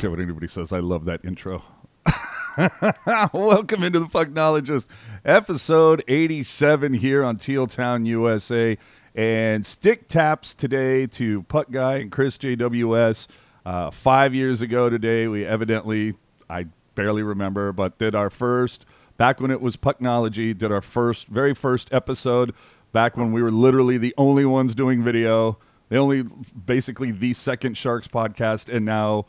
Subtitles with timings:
[0.00, 0.72] Care what anybody says.
[0.72, 1.62] I love that intro.
[3.34, 4.86] Welcome into the Fucknologist,
[5.26, 8.78] episode 87 here on Teal Town, USA.
[9.14, 13.26] And stick taps today to Puck Guy and Chris JWS.
[13.66, 16.14] Uh, five years ago today, we evidently,
[16.48, 18.86] I barely remember, but did our first,
[19.18, 22.54] back when it was Pucknology, did our first, very first episode,
[22.92, 25.58] back when we were literally the only ones doing video,
[25.90, 29.26] the only, basically the second Sharks podcast, and now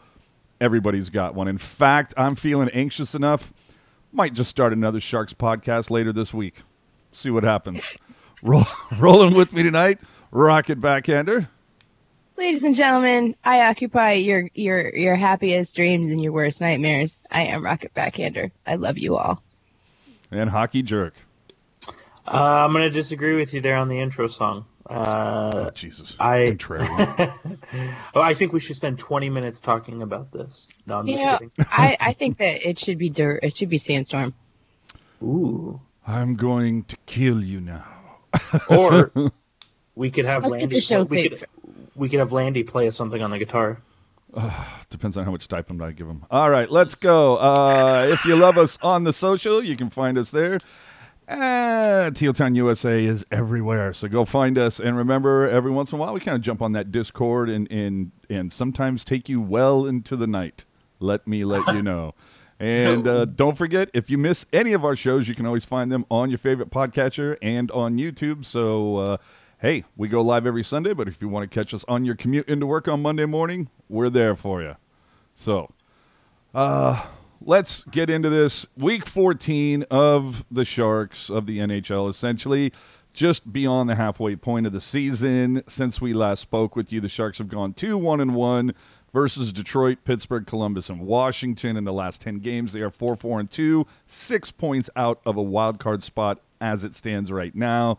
[0.62, 1.50] everybody's got one.
[1.50, 3.52] In fact, I'm feeling anxious enough.
[4.14, 6.62] Might just start another Sharks podcast later this week.
[7.12, 7.84] See what happens.
[8.44, 8.66] Roll,
[8.98, 10.00] rolling with me tonight,
[10.32, 11.48] Rocket Backhander.
[12.38, 17.22] Ladies and gentlemen, I occupy your your your happiest dreams and your worst nightmares.
[17.30, 18.52] I am Rocket Backhander.
[18.66, 19.44] I love you all.
[20.32, 21.14] And Hockey Jerk.
[22.28, 24.66] Uh, I'm going to disagree with you there on the intro song.
[24.92, 26.16] Uh, Oh, Jesus.
[26.20, 27.34] I- Contrarian.
[28.16, 30.70] oh, I think we should spend 20 minutes talking about this.
[30.86, 31.52] No, I'm You just know, kidding.
[31.72, 33.40] I, I think that it should be dirt.
[33.44, 34.34] It should be sandstorm.
[35.24, 35.80] Ooh.
[36.06, 37.86] I'm going to kill you now.
[38.70, 39.12] Or
[39.96, 40.76] we could have Let's get Landy.
[40.76, 41.46] the show we, could,
[41.96, 43.82] we could have Landy play us something on the guitar.
[44.90, 46.26] Depends on how much stipend I give them.
[46.32, 47.36] All right, let's go.
[47.36, 50.60] Uh, if you love us on the social, you can find us there.
[51.32, 54.80] Uh, Teal Town USA is everywhere, so go find us.
[54.82, 57.72] And remember, every once in a while, we kind of jump on that Discord and
[57.72, 60.66] and and sometimes take you well into the night.
[61.00, 62.14] Let me let you know.
[62.62, 65.92] And uh, don't forget, if you miss any of our shows, you can always find
[65.92, 68.46] them on your favorite podcatcher and on YouTube.
[68.46, 69.18] So, uh,
[69.58, 72.14] hey, we go live every Sunday, but if you want to catch us on your
[72.14, 74.76] commute into work on Monday morning, we're there for you.
[75.34, 75.72] So,
[76.54, 77.08] uh,
[77.42, 78.66] let's get into this.
[78.78, 82.72] Week 14 of the Sharks of the NHL, essentially
[83.14, 85.64] just beyond the halfway point of the season.
[85.68, 88.74] Since we last spoke with you, the Sharks have gone 2 1 and 1
[89.14, 92.74] versus Detroit, Pittsburgh, Columbus, and Washington in the last 10 games.
[92.74, 96.84] They are 4 4 and 2, six points out of a wild card spot as
[96.84, 97.98] it stands right now.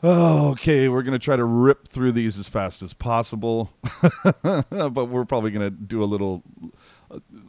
[0.00, 3.72] Oh, okay, we're going to try to rip through these as fast as possible,
[4.42, 6.44] but we're probably going to do a little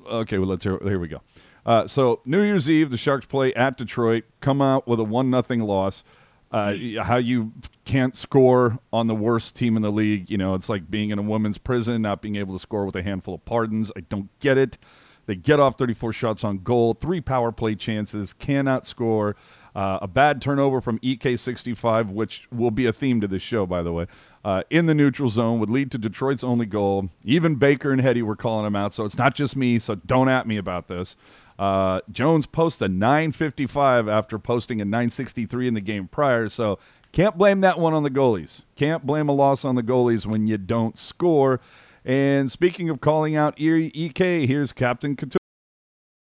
[0.10, 1.22] okay, well let's hear, here we go.
[1.66, 5.30] Uh, so New Year's Eve, the Sharks play at Detroit, come out with a one
[5.30, 6.04] nothing loss.
[6.52, 7.54] Uh, how you
[7.86, 10.32] can't score on the worst team in the league?
[10.32, 12.96] You know, it's like being in a woman's prison, not being able to score with
[12.96, 13.92] a handful of pardons.
[13.96, 14.80] I don't get it.
[15.28, 19.36] They get off 34 shots on goal, three power play chances, cannot score.
[19.76, 23.84] Uh, a bad turnover from EK65, which will be a theme to this show, by
[23.84, 24.08] the way,
[24.44, 27.10] uh, in the neutral zone would lead to Detroit's only goal.
[27.24, 30.30] Even Baker and Hetty were calling him out, so it's not just me, so don't
[30.30, 31.16] at me about this.
[31.58, 36.80] Uh, Jones posts a 955 after posting a 963 in the game prior, so
[37.12, 38.64] can't blame that one on the goalies.
[38.76, 41.60] Can't blame a loss on the goalies when you don't score.
[42.06, 45.38] And speaking of calling out E- EK, here's Captain Couture.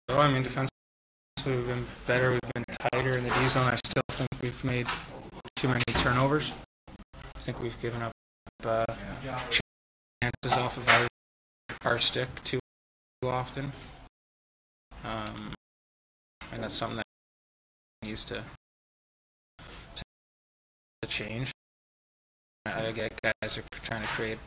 [0.10, 0.70] I mean, defensively
[1.46, 2.32] we've been better.
[2.32, 3.68] We've been tighter in the D zone.
[3.68, 4.88] I still think we've made
[5.56, 6.52] too many turnovers.
[7.44, 8.14] I think we've given up
[8.64, 8.86] uh,
[9.52, 11.08] chances off of our,
[11.84, 12.62] our stick too
[13.22, 13.70] often.
[15.04, 15.54] Um,
[16.54, 17.06] and that's something that
[18.02, 18.42] needs to,
[19.58, 20.04] to,
[21.02, 21.52] to change.
[22.66, 24.38] I get guys are trying to create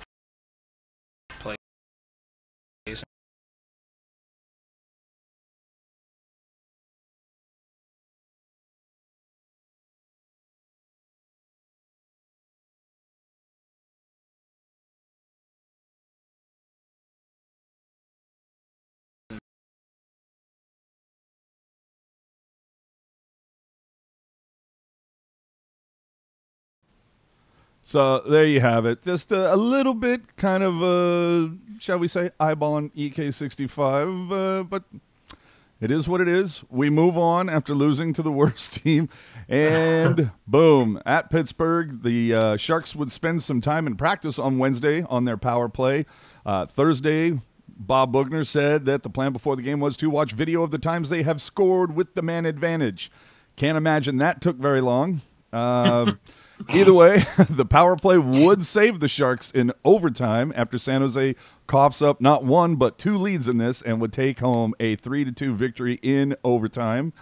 [27.96, 29.02] So there you have it.
[29.04, 34.84] Just a, a little bit, kind of, uh, shall we say, eyeballing EK65, uh, but
[35.81, 36.62] it is what it is.
[36.69, 39.08] We move on after losing to the worst team,
[39.48, 45.00] and boom, at Pittsburgh, the uh, Sharks would spend some time in practice on Wednesday
[45.04, 46.04] on their power play.
[46.44, 50.62] Uh, Thursday, Bob Boughner said that the plan before the game was to watch video
[50.62, 53.10] of the times they have scored with the man advantage.
[53.56, 55.22] Can't imagine that took very long.
[55.52, 56.12] Uh,
[56.69, 61.35] either way, the power play would save the Sharks in overtime after San Jose
[61.67, 65.25] coughs up not one but two leads in this and would take home a three
[65.25, 67.12] to two victory in overtime.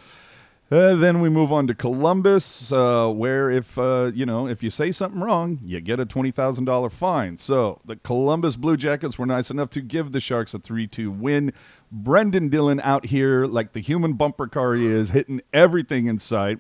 [0.71, 4.71] Uh, then we move on to Columbus, uh, where if uh, you know if you
[4.71, 7.37] say something wrong, you get a twenty thousand dollar fine.
[7.37, 11.11] So the Columbus Blue Jackets were nice enough to give the Sharks a three two
[11.11, 11.53] win.
[11.93, 16.59] Brendan Dillon out here like the human bumper car he is, hitting everything in sight.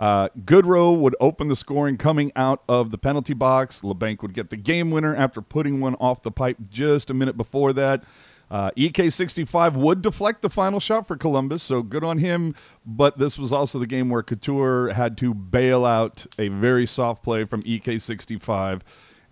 [0.00, 3.82] Uh, Goodrow would open the scoring coming out of the penalty box.
[3.82, 7.36] Labanc would get the game winner after putting one off the pipe just a minute
[7.36, 8.02] before that.
[8.50, 12.54] Uh, EK65 would deflect the final shot for Columbus, so good on him.
[12.84, 17.22] But this was also the game where Couture had to bail out a very soft
[17.22, 18.80] play from EK65.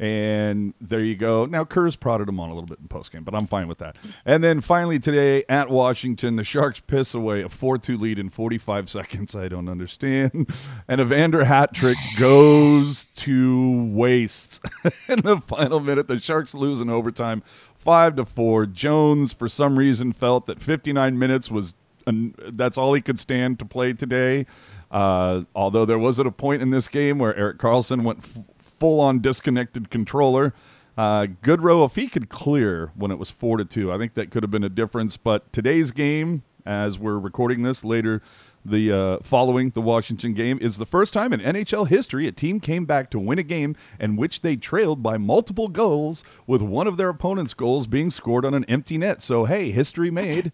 [0.00, 1.44] And there you go.
[1.46, 3.96] Now Kerr's prodded him on a little bit in postgame, but I'm fine with that.
[4.24, 8.88] And then finally today at Washington, the Sharks piss away a 4-2 lead in 45
[8.90, 9.34] seconds.
[9.34, 10.48] I don't understand.
[10.86, 14.60] And Evander hat trick goes to waste
[15.08, 16.06] in the final minute.
[16.06, 17.42] The Sharks lose in overtime,
[17.76, 18.66] five to four.
[18.66, 21.74] Jones, for some reason, felt that 59 minutes was
[22.06, 24.46] and that's all he could stand to play today.
[24.90, 28.38] Uh, although there was at a point in this game where Erik Karlsson went f-
[28.78, 30.54] full on disconnected controller.
[30.96, 34.30] Uh, Goodrow, if he could clear when it was four to two, I think that
[34.30, 35.16] could have been a difference.
[35.16, 38.20] But today's game, as we're recording this later,
[38.64, 42.58] the uh, following the Washington game, is the first time in NHL history a team
[42.58, 46.88] came back to win a game in which they trailed by multiple goals, with one
[46.88, 49.22] of their opponent's goals being scored on an empty net.
[49.22, 50.50] So hey, history made.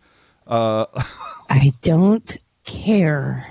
[0.47, 0.85] Uh,
[1.49, 3.47] I don't care.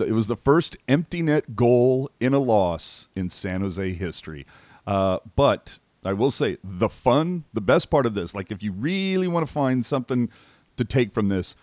[0.00, 4.46] It was the first empty net goal in a loss in San Jose history.
[4.86, 8.72] Uh, but I will say the fun, the best part of this, like if you
[8.72, 10.30] really want to find something
[10.76, 11.54] to take from this,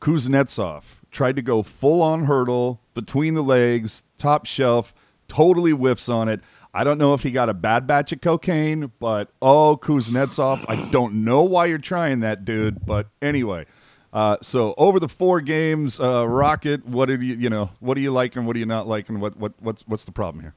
[0.00, 4.94] Kuznetsov tried to go full on hurdle between the legs, top shelf,
[5.28, 6.40] totally whiffs on it.
[6.74, 10.90] I don't know if he got a bad batch of cocaine, but oh, Kuznetsov, I
[10.90, 12.84] don't know why you're trying that, dude.
[12.84, 13.66] But anyway,
[14.14, 18.00] uh, so over the four games, uh, Rocket, what did you, you know, what do
[18.00, 20.42] you like and what do you not like, and what, what, what's, what's the problem
[20.42, 20.54] here?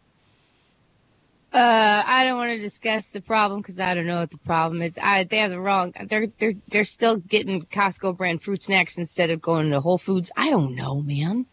[1.51, 4.81] Uh, I don't want to discuss the problem because I don't know what the problem
[4.81, 4.97] is.
[5.01, 5.93] I, they have the wrong.
[6.07, 10.31] They're they're they're still getting Costco brand fruit snacks instead of going to Whole Foods.
[10.35, 11.45] I don't know, man.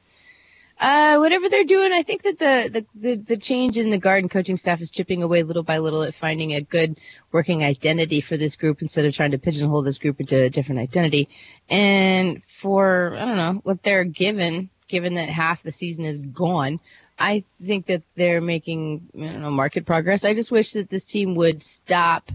[0.78, 4.28] Uh, whatever they're doing, I think that the, the, the, the change in the garden
[4.28, 6.98] coaching staff is chipping away little by little at finding a good
[7.32, 10.80] working identity for this group instead of trying to pigeonhole this group into a different
[10.80, 11.28] identity.
[11.70, 16.80] And for, I don't know, what they're given, given that half the season is gone,
[17.16, 20.24] I think that they're making, I don't know, market progress.
[20.24, 22.32] I just wish that this team would stop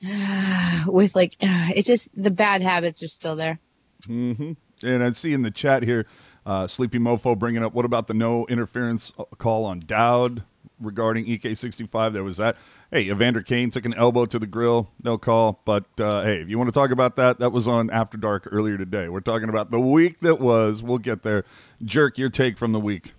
[0.86, 3.58] with like, uh, it's just the bad habits are still there.
[4.02, 4.52] Mm-hmm.
[4.82, 6.06] And I see in the chat here,
[6.46, 10.42] uh, Sleepy Mofo bringing up what about the no interference call on Dowd
[10.80, 12.12] regarding EK65?
[12.12, 12.56] There was that.
[12.90, 15.60] Hey, Evander Kane took an elbow to the grill, no call.
[15.64, 18.48] But uh, hey, if you want to talk about that, that was on After Dark
[18.50, 19.08] earlier today.
[19.08, 20.82] We're talking about the week that was.
[20.82, 21.44] We'll get there.
[21.84, 23.12] Jerk, your take from the week.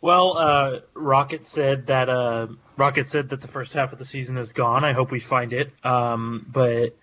[0.00, 2.46] Well, uh, Rocket said that uh,
[2.76, 4.84] Rocket said that the first half of the season is gone.
[4.84, 5.72] I hope we find it.
[5.84, 6.96] Um, but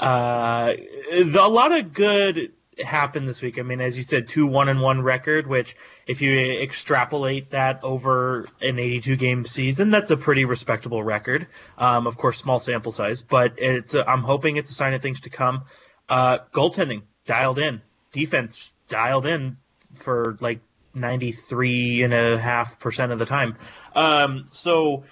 [0.00, 0.74] uh,
[1.10, 3.58] the, a lot of good happened this week.
[3.58, 5.76] I mean, as you said, two one and one record, which
[6.06, 11.46] if you extrapolate that over an 82 game season, that's a pretty respectable record.
[11.76, 13.94] Um, of course, small sample size, but it's.
[13.94, 15.64] A, I'm hoping it's a sign of things to come.
[16.08, 17.82] Uh, goaltending dialed in,
[18.12, 19.56] defense dialed in
[19.94, 20.60] for like
[20.94, 23.56] 93 and a half percent of the time.
[23.94, 25.04] Um, so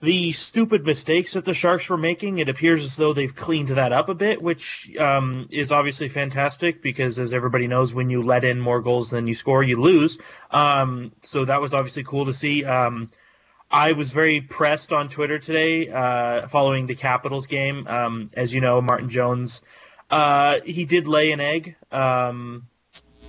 [0.00, 3.92] the stupid mistakes that the Sharks were making, it appears as though they've cleaned that
[3.92, 8.44] up a bit, which um, is obviously fantastic because, as everybody knows, when you let
[8.44, 10.18] in more goals than you score, you lose.
[10.50, 12.64] Um, so that was obviously cool to see.
[12.64, 13.08] Um,
[13.70, 17.86] I was very pressed on Twitter today uh, following the Capitals game.
[17.86, 19.62] Um, as you know, Martin Jones,
[20.10, 21.76] uh, he did lay an egg.
[21.92, 22.68] Um,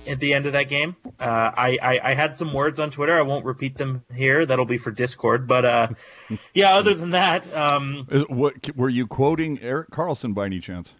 [0.06, 0.96] at the end of that game.
[1.20, 1.24] Uh,
[1.56, 3.16] I, I, I had some words on Twitter.
[3.16, 4.44] I won't repeat them here.
[4.46, 5.46] That'll be for Discord.
[5.46, 5.88] But uh,
[6.54, 10.92] yeah, other than that, um, what were you quoting Erik Karlsson by any chance?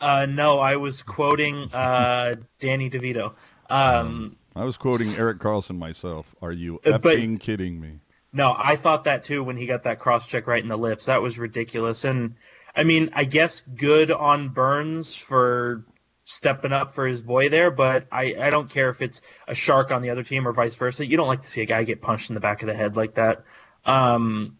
[0.00, 3.34] uh, no, I was quoting uh, Danny DeVito.
[3.68, 6.34] Um, I was quoting Erik Karlsson myself.
[6.42, 8.00] Are you Uh, but- effing kidding me?
[8.32, 11.06] no, I thought that too when he got that cross check right in the lips.
[11.06, 12.04] That was ridiculous.
[12.04, 12.34] And
[12.76, 15.84] I mean, I guess good on Burns for
[16.30, 19.90] stepping up for his boy there, but I, I don't care if it's a shark
[19.90, 21.04] on the other team or vice versa.
[21.04, 22.96] You don't like to see a guy get punched in the back of the head
[22.96, 23.44] like that.
[23.84, 24.56] Um,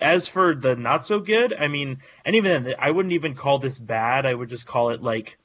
[0.00, 3.58] as for the not so good, I mean, and even then, I wouldn't even call
[3.58, 4.26] this bad.
[4.26, 5.38] I would just call it like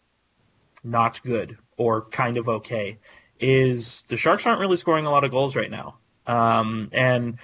[0.83, 2.99] not good or kind of okay.
[3.39, 5.97] Is the Sharks aren't really scoring a lot of goals right now.
[6.27, 7.39] Um, and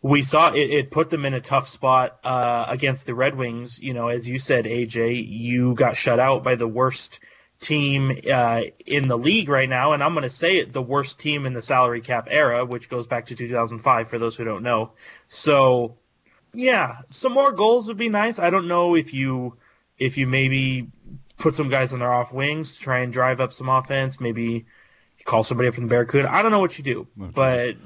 [0.00, 3.78] we saw it, it put them in a tough spot uh, against the Red Wings.
[3.78, 7.20] You know, as you said, AJ, you got shut out by the worst
[7.60, 11.18] team uh, in the league right now, and I'm going to say it, the worst
[11.18, 14.62] team in the salary cap era, which goes back to 2005 for those who don't
[14.62, 14.92] know.
[15.28, 15.96] So,
[16.52, 18.38] yeah, some more goals would be nice.
[18.38, 19.56] I don't know if you
[19.98, 20.88] if you maybe
[21.38, 24.66] put some guys on their off wings to try and drive up some offense, maybe
[25.24, 26.32] call somebody up from the Barracuda.
[26.32, 27.32] I don't know what you do, Okay.
[27.34, 27.76] but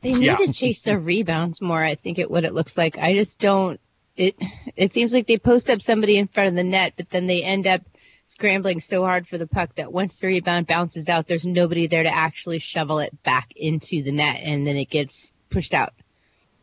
[0.00, 0.36] They need Yeah.
[0.36, 1.82] to chase their rebounds more.
[1.82, 2.98] I think it what it looks like.
[2.98, 3.78] I just don't.
[4.16, 4.34] it
[4.76, 7.42] it seems like they post up somebody in front of the net, but then they
[7.42, 7.82] end up
[8.26, 12.02] scrambling so hard for the puck that once the rebound bounces out, there's nobody there
[12.02, 15.92] to actually shovel it back into the net, and then it gets pushed out.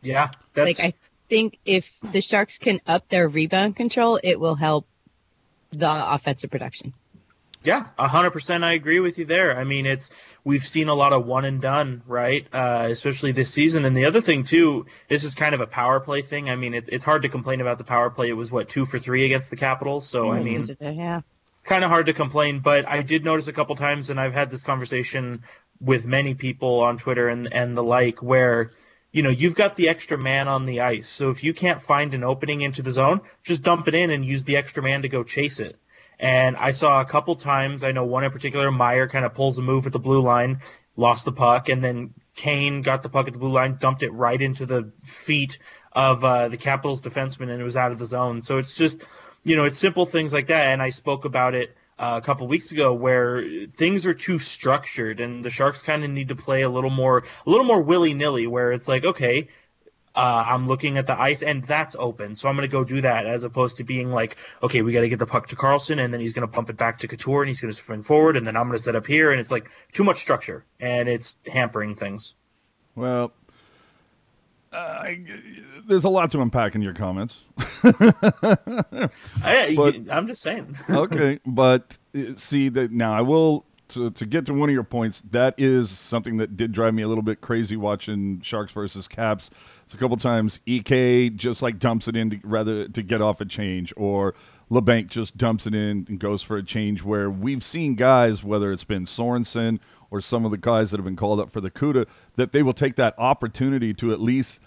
[0.02, 0.94] Yeah, that's Like I
[1.28, 4.86] think if the Sharks can up their rebound control, it will help
[5.72, 6.94] the offensive production.
[7.62, 8.64] Yeah, a hundred percent.
[8.64, 9.56] I agree with you there.
[9.56, 10.10] I mean, it's
[10.44, 12.46] we've seen a lot of one and done, right?
[12.50, 13.84] Uh, especially this season.
[13.84, 16.48] And the other thing too, this is kind of a power play thing.
[16.48, 18.30] I mean, it's it's hard to complain about the power play.
[18.30, 20.08] It was what two for three against the Capitals.
[20.08, 21.20] So I mean, yeah.
[21.64, 22.60] Kind of hard to complain.
[22.60, 25.42] But I did notice a couple times, and I've had this conversation
[25.80, 28.70] with many people on Twitter and and the like, where
[29.12, 31.08] you know you've got the extra man on the ice.
[31.08, 34.24] So if you can't find an opening into the zone, just dump it in and
[34.24, 35.76] use the extra man to go chase it.
[36.18, 39.58] And I saw a couple times, I know one in particular, Meier kind of pulls
[39.58, 40.60] a move at the blue line,
[40.94, 44.12] lost the puck, and then Kane got the puck at the blue line, dumped it
[44.12, 45.58] right into the feet
[45.92, 48.42] of uh, the Capitals defenseman, and it was out of the zone.
[48.42, 49.06] So it's just,
[49.44, 50.68] you know, it's simple things like that.
[50.68, 55.20] And I spoke about it uh, a couple weeks ago where things are too structured,
[55.20, 58.14] and the Sharks kind of need to play a little more, a little more willy
[58.14, 59.48] nilly, where it's like, okay,
[60.14, 63.00] uh, I'm looking at the ice and that's open, so I'm going to go do
[63.02, 66.02] that as opposed to being like, okay, we got to get the puck to Karlsson
[66.02, 68.04] and then he's going to pump it back to Couture and he's going to sprint
[68.04, 70.64] forward and then I'm going to set up here and it's like too much structure
[70.80, 72.34] and it's hampering things.
[72.96, 73.32] Well,
[74.72, 75.24] uh, I,
[75.86, 77.42] there's a lot to unpack in your comments.
[79.42, 80.76] I, But- I'm just saying.
[80.90, 84.84] okay, but uh, see that now I will to to get to one of your
[84.84, 85.22] points.
[85.30, 89.50] That is something that did drive me a little bit crazy watching Sharks versus Caps.
[89.84, 93.40] It's a couple times Ek just like dumps it in to, rather to get off
[93.40, 94.34] a change, or
[94.70, 97.02] Labanc just dumps it in and goes for a change.
[97.02, 101.04] Where we've seen guys, whether it's been Sorensen or some of the guys that have
[101.04, 104.60] been called up for the CUDA, that they will take that opportunity to at least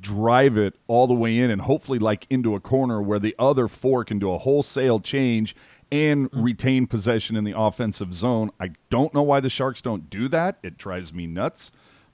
[0.00, 3.68] drive it all the way in and hopefully like into a corner where the other
[3.68, 5.54] four can do a wholesale change
[5.92, 8.50] and retain possession in the offensive zone.
[8.58, 10.58] I don't know why the Sharks don't do that.
[10.64, 11.70] It drives me nuts.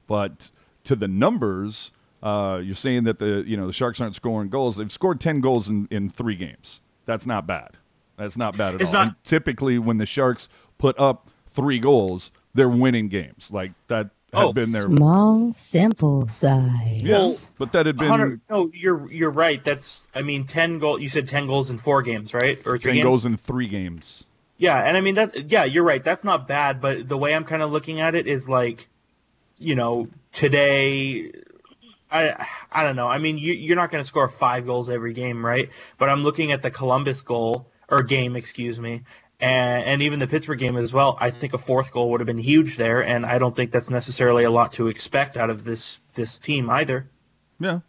[0.06, 0.50] But
[0.84, 1.90] to the numbers,
[2.22, 4.76] uh, you're saying that the you know the Sharks aren't scoring goals.
[4.76, 6.80] They've scored ten goals in, in three games.
[7.06, 7.78] That's not bad.
[8.18, 9.06] That's not bad at It's all.
[9.06, 13.50] not- typically, when the Sharks put up three goals, they're winning games.
[13.50, 17.02] Like that had Oh, been their Small sample size.
[17.02, 19.62] yeah, Well, but that had been no, you're you're right.
[19.62, 20.98] That's I mean, ten goal.
[21.00, 22.58] You said ten goals in four games, right?
[22.66, 23.04] Or three ten games?
[23.04, 24.26] goals in three games.
[24.58, 25.50] Yeah, and I mean that.
[25.50, 26.02] Yeah, you're right.
[26.02, 28.88] That's not bad, but the way I'm kind of looking at it is like,
[29.58, 31.32] you know, today.
[32.10, 33.08] I I don't know.
[33.08, 35.70] I mean, you, you're not going to score five goals every game, right?
[35.98, 39.02] But I'm looking at the Columbus goal or game, excuse me,
[39.42, 41.18] and and even the Pittsburgh game as well.
[41.20, 43.90] I think a fourth goal would have been huge there, and I don't think that's
[43.90, 47.10] necessarily a lot to expect out of this this team either.
[47.58, 47.80] Yeah.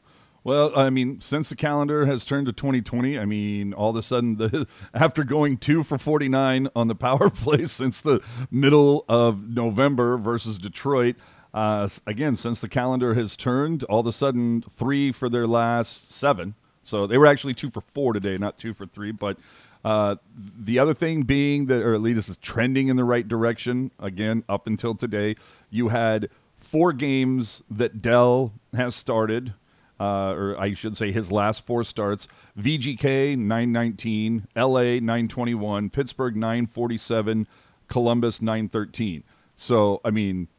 [0.44, 4.02] Well, I mean, since the calendar has turned to 2020, I mean, all of a
[4.02, 8.20] sudden, the after going two for 49 on the power play since the
[8.52, 11.16] middle of November versus Detroit,
[11.54, 16.12] uh, again, since the calendar has turned, all of a sudden, three for their last
[16.12, 16.56] seven.
[16.82, 19.12] So they were actually two for four today, not two for three.
[19.12, 19.38] But
[19.84, 23.28] uh, the other thing being that, or at least this is trending in the right
[23.28, 25.36] direction, again, up until today,
[25.70, 29.54] you had four games that Dell has started
[30.00, 32.28] uh, or I should say his last four starts
[32.60, 37.48] VGK 919, LA 921, Pittsburgh 947,
[37.88, 39.24] Columbus 913.
[39.56, 40.50] So, I mean,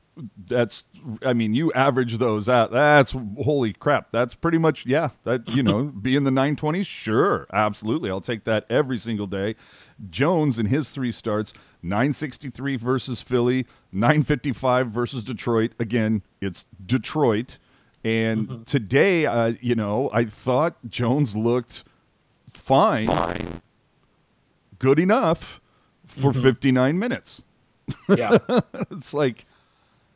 [0.47, 0.87] that's,
[1.23, 2.71] I mean, you average those out.
[2.71, 4.11] That's holy crap.
[4.13, 6.87] That's pretty much, yeah, that, you know, be in the 920s?
[6.87, 8.11] Sure, absolutely.
[8.11, 9.57] I'll take that every single day.
[10.11, 11.53] Jones in his three starts
[11.83, 15.73] 963 versus Philly, 955 versus Detroit.
[15.79, 17.59] Again, it's Detroit.
[18.05, 21.85] And today, uh, you know, I thought Jones looked
[22.53, 23.09] fine,
[24.79, 25.61] good enough
[26.07, 27.43] for 59 minutes.
[28.09, 28.39] Yeah.
[28.91, 29.47] It's like,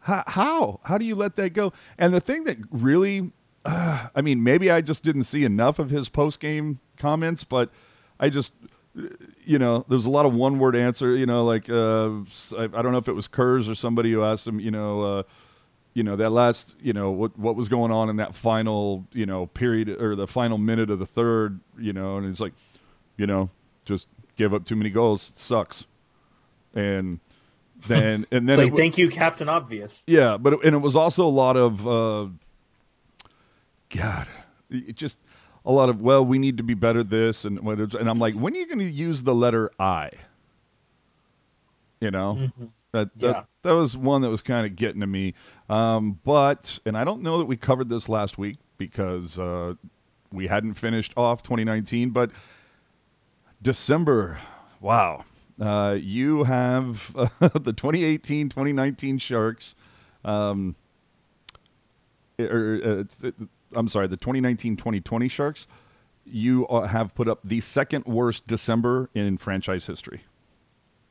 [0.00, 0.80] how, how?
[0.84, 1.72] How do you let that go?
[1.98, 3.32] And the thing that really,
[3.64, 7.70] uh, I mean, maybe I just didn't see enough of his post game comments, but
[8.18, 8.52] I just,
[9.44, 11.14] you know, there's a lot of one word answer.
[11.14, 12.10] You know, like uh,
[12.56, 15.02] I, I don't know if it was Kurz or somebody who asked him, you know.
[15.02, 15.22] Uh,
[15.94, 19.26] you know that last you know what what was going on in that final you
[19.26, 22.52] know period or the final minute of the third you know and it's like
[23.16, 23.50] you know
[23.84, 25.86] just give up too many goals it sucks
[26.72, 27.18] and
[27.86, 30.02] then and then like, thank you, Captain Obvious.
[30.06, 32.26] yeah but it, and it was also a lot of uh
[33.90, 34.26] god
[34.70, 35.18] it just
[35.64, 38.34] a lot of well we need to be better this and what and i'm like
[38.34, 40.10] when are you going to use the letter i
[42.00, 42.50] you know
[42.92, 43.42] that, that Yeah.
[43.62, 45.34] that was one that was kind of getting to me
[45.70, 49.74] um, but and i don't know that we covered this last week because uh,
[50.32, 52.30] we hadn't finished off 2019, but
[53.60, 54.38] December,
[54.80, 55.24] wow.
[55.60, 59.74] Uh, you have uh, the 2018 2019 Sharks.
[60.24, 60.76] Um,
[62.38, 63.34] or, uh, it's- it-
[63.74, 65.66] I'm sorry, the 2019 2020 Sharks.
[66.24, 70.22] You uh, have put up the second worst December in franchise history.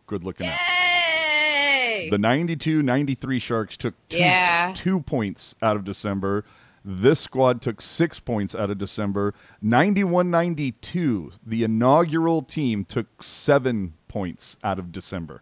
[0.08, 0.60] Good looking at.
[0.60, 2.08] Yay!
[2.10, 4.72] The 92 93 Sharks took two, Yeah.
[4.76, 6.46] two points out of December.
[6.86, 9.34] This squad took six points out of December.
[9.62, 15.42] 91 92, the inaugural team took seven points out of December.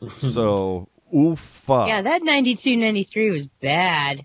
[0.16, 1.88] so, oofa.
[1.88, 4.24] yeah, that 92 93 was bad.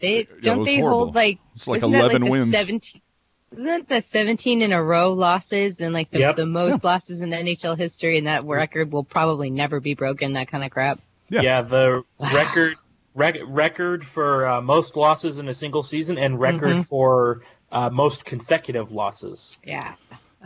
[0.00, 0.98] They it don't they horrible.
[0.98, 2.50] hold like It's like 11 like wins.
[2.50, 3.00] 17
[3.52, 6.36] isn't that the 17 in a row losses and like the, Yep.
[6.36, 10.48] the most losses in NHL history and that record will probably never be broken that
[10.48, 11.00] kind of crap.
[11.28, 11.42] Yeah.
[11.42, 12.34] Yeah, the Wow.
[12.34, 12.76] record
[13.14, 16.86] rec- record for uh, most losses in a single season and record Mhm.
[16.86, 19.58] for uh, most consecutive losses.
[19.64, 19.94] Yeah.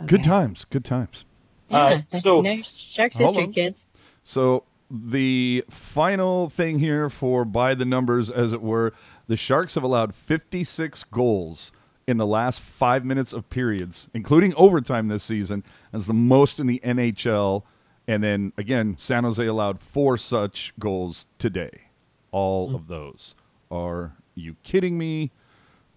[0.05, 0.65] Good times.
[0.69, 1.23] Good times.
[1.69, 3.85] Uh, so- no, Sharks history, kids.
[4.23, 8.93] So the final thing here for by the numbers, as it were,
[9.27, 11.71] the Sharks have allowed 56 goals
[12.07, 16.67] in the last five minutes of periods, including overtime this season, as the most in
[16.67, 17.63] the NHL.
[18.07, 21.81] And then again, San Jose allowed four such goals today.
[22.31, 23.35] All of those.
[23.69, 25.31] Are you kidding me?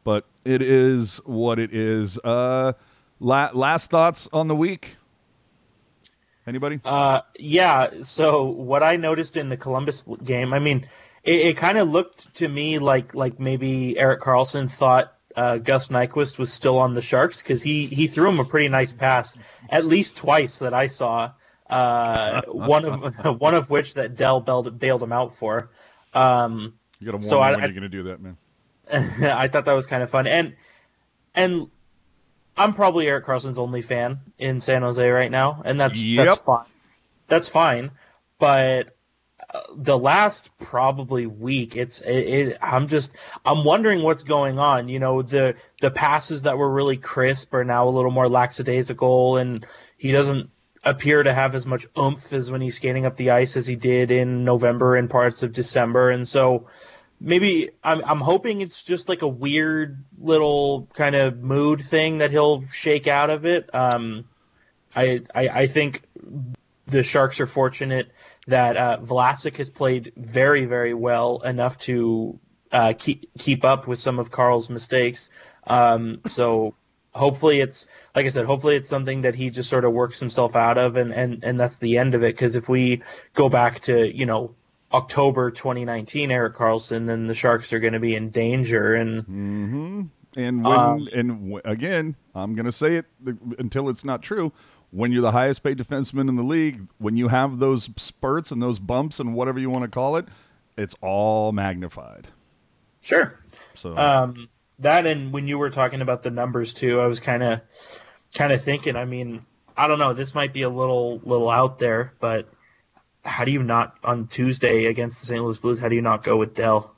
[0.02, 2.18] But it is what it is.
[2.24, 2.72] Uh,
[3.20, 4.96] la- last thoughts on the week?
[6.50, 6.80] Anybody?
[6.84, 8.02] Uh, yeah.
[8.02, 10.86] So what I noticed in the Columbus game, I mean,
[11.24, 15.88] it, it kind of looked to me like like maybe Erik Karlsson thought uh, Gus
[15.88, 19.38] Nyquist was still on the Sharks because he he threw him a pretty nice pass
[19.70, 21.30] at least twice that I saw.
[21.68, 25.70] Uh, one of one of which that Dell bailed, bailed him out for.
[26.12, 28.20] Um, You got to warn So me I- when I- you're going to do that,
[28.20, 28.36] man.
[28.92, 30.56] I thought that was kind of fun, and
[31.32, 31.70] and
[32.60, 36.26] I'm probably Erik Karlsson's only fan in San Jose right now, and that's Yep.
[36.26, 36.66] that's fine.
[37.26, 37.90] That's fine,
[38.38, 38.94] but
[39.52, 42.58] uh, the last probably week, it's it, it.
[42.60, 43.14] I'm just
[43.46, 44.90] I'm wondering what's going on.
[44.90, 49.38] You know, the the passes that were really crisp are now a little more lackadaisical,
[49.38, 49.64] and
[49.96, 50.50] he doesn't
[50.84, 53.76] appear to have as much oomph as when he's skating up the ice as he
[53.76, 56.66] did in November and parts of December, and so
[57.20, 62.30] maybe I'm I'm hoping it's just like a weird little kind of mood thing that
[62.30, 63.72] he'll shake out of it.
[63.74, 64.24] Um,
[64.94, 66.02] I I, I think
[66.86, 68.10] the Sharks are fortunate
[68.46, 72.38] that uh, Vlasic has played very very well enough to
[72.72, 75.28] uh, keep keep up with some of Carl's mistakes.
[75.66, 76.74] Um, so
[77.12, 80.56] hopefully it's like I said, hopefully it's something that he just sort of works himself
[80.56, 82.34] out of, and and and that's the end of it.
[82.34, 83.02] Because if we
[83.34, 84.54] go back to you know
[84.92, 88.94] October 2019 Erik Karlsson, then the Sharks are going to be in danger.
[88.94, 90.02] And hmm
[90.36, 94.22] And when Um, and w- again, I'm going to say it th- until it's not
[94.22, 94.52] true.
[94.92, 98.60] When you're the highest paid defenseman in the league, when you have those spurts and
[98.60, 100.26] those bumps and whatever you want to call it,
[100.76, 102.26] it's all magnified.
[103.00, 103.38] sure,
[103.76, 104.48] So um,
[104.80, 107.60] that and when you were talking about the numbers too, I was kind of
[108.34, 108.96] kind of thinking.
[108.96, 110.12] I mean, I don't know.
[110.12, 112.48] This might be a little little out there, but
[113.24, 115.42] how do you not on Tuesday against the St.
[115.42, 115.78] Louis Blues?
[115.78, 116.94] How do you not go with Dell?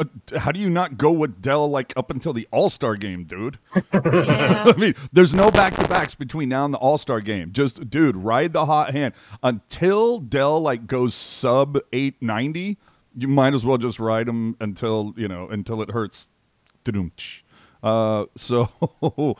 [0.00, 0.04] Uh,
[0.38, 3.58] how do you not go with Dell like up until the All Star game, dude?
[4.04, 4.64] Yeah.
[4.66, 7.52] I mean, there's no back to backs between now and the All Star game.
[7.52, 12.78] Just, dude, ride the hot hand until Dell like goes sub eight ninety.
[13.16, 16.28] You might as well just ride him until you know until it hurts.
[17.82, 18.68] Uh, so,
[19.00, 19.36] all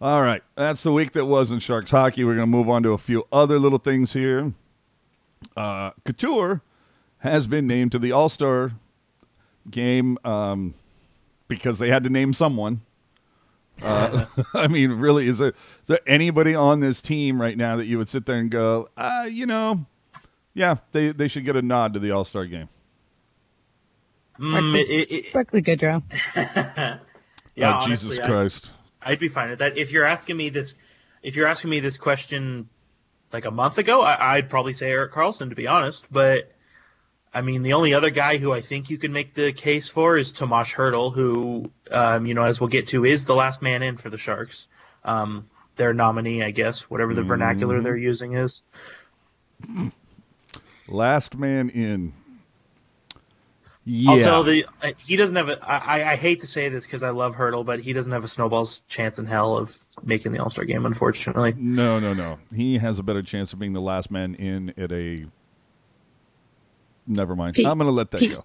[0.00, 2.24] right, that's the week that was in Sharks hockey.
[2.24, 4.52] We're gonna move on to a few other little things here.
[5.56, 6.62] Uh, Couture
[7.18, 8.72] has been named to the All Star
[9.70, 10.74] game um,
[11.48, 12.82] because they had to name someone.
[13.82, 15.54] Uh, I mean, really, is there, is
[15.86, 19.26] there anybody on this team right now that you would sit there and go, uh,
[19.30, 19.86] you know,
[20.54, 22.68] yeah, they, they should get a nod to the All Star game?
[24.38, 26.02] Mm, it, it, Goodrow.
[26.36, 28.70] yeah, oh, Jesus honestly, I- Christ.
[29.02, 29.78] I'd be fine with that.
[29.78, 30.74] If you're asking me this,
[31.22, 32.68] if you're asking me this question
[33.36, 36.06] like a month ago, I, I'd probably say Erik Karlsson to be honest.
[36.10, 36.50] But
[37.34, 40.16] I mean, the only other guy who I think you can make the case for
[40.16, 43.82] is Tomas Hertl, who, um, you know, as we'll get to, is the last man
[43.82, 44.68] in for the Sharks.
[45.04, 48.62] Um, their nominee, I guess, whatever the vernacular they're using is.
[50.88, 52.14] Last man in.
[53.88, 54.10] Yeah.
[54.10, 55.64] Also, the uh, he doesn't have a.
[55.64, 58.28] I, I hate to say this because I love Hertl, but he doesn't have a
[58.28, 61.54] snowball's chance in hell of making the All Star game, unfortunately.
[61.56, 62.38] no, no, no.
[62.52, 65.26] He has a better chance of being the last man in at a.
[67.06, 67.54] Never mind.
[67.54, 68.40] Pete- I'm going to let that Pete- go.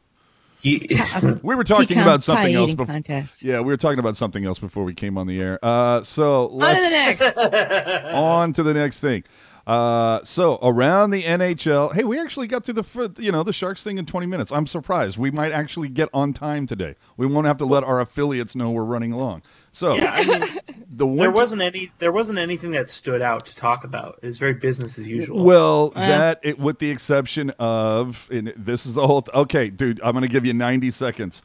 [0.60, 0.88] He,
[1.42, 2.94] We were talking Pecan about something else eating before.
[2.94, 3.42] contest.
[3.42, 5.58] Yeah, we were talking about something else before we came on the air.
[5.64, 8.06] Uh, so On to let's the next.
[8.14, 9.24] on to the next thing.
[9.68, 13.84] Uh, so around the NHL, hey, we actually got through the you know the Sharks
[13.84, 14.52] thing in 20 minutes.
[14.52, 15.18] I'm surprised.
[15.18, 16.96] We might actually get on time today.
[17.18, 19.44] We won't have to let our affiliates know we're running long.
[19.72, 20.60] So yeah, I mean,
[20.92, 24.20] the there wasn't any there wasn't anything that stood out to talk about.
[24.22, 25.44] It was very business as usual.
[25.44, 26.08] Well, Uh.
[26.08, 29.22] that it, with the exception of, and this is the whole.
[29.22, 31.42] Th- okay, dude, I'm going to give you 90 seconds.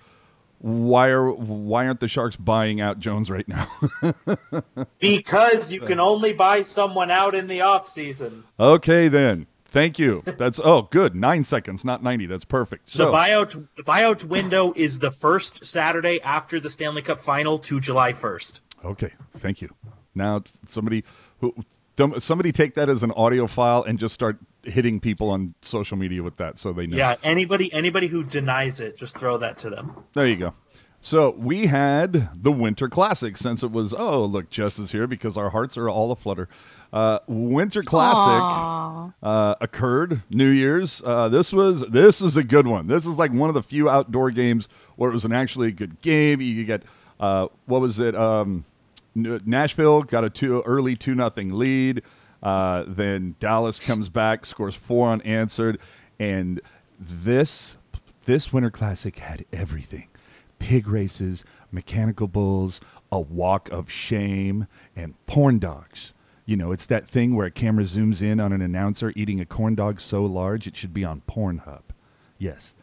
[0.58, 3.68] Why are why aren't the Sharks buying out Jones right now?
[4.98, 8.44] because you can only buy someone out in the off season.
[8.58, 9.46] okay, then.
[9.68, 10.22] Thank you.
[10.24, 11.14] That's oh, good.
[11.14, 12.26] Nine seconds, not 90.
[12.26, 12.86] That's perfect.
[12.86, 17.58] The So buyout the buyout window is the first Saturday after the Stanley Cup final
[17.60, 18.60] to July first.
[18.84, 19.68] okay, thank you.
[20.14, 21.04] Now somebody
[21.40, 21.54] who
[22.18, 26.22] somebody take that as an audio file and just start hitting people on social media
[26.22, 26.96] with that so they know.
[26.96, 30.04] Yeah, anybody anybody who denies it, just throw that to them.
[30.14, 30.54] There you go.
[31.00, 35.36] So we had the Winter Classic since it was, oh, look, Jess is here because
[35.36, 36.48] our hearts are all aflutter.
[36.92, 41.02] Uh, Winter Classic uh, occurred New Year's.
[41.04, 42.86] Uh, this was this was a good one.
[42.86, 46.00] This is like one of the few outdoor games where it was an actually good
[46.00, 46.40] game.
[46.40, 46.82] You get
[47.20, 48.16] uh, what was it?
[48.16, 48.75] Um, N-
[49.16, 52.02] Nashville got a two early two nothing lead.
[52.42, 55.78] Uh, then Dallas comes back, scores four unanswered,
[56.18, 56.60] and
[56.98, 57.76] this
[58.26, 60.08] this Winter Classic had everything:
[60.58, 66.12] pig races, mechanical bulls, a walk of shame, and porn dogs.
[66.44, 69.46] You know, it's that thing where a camera zooms in on an announcer eating a
[69.46, 71.82] corn dog so large it should be on Pornhub.
[72.38, 72.74] Yes,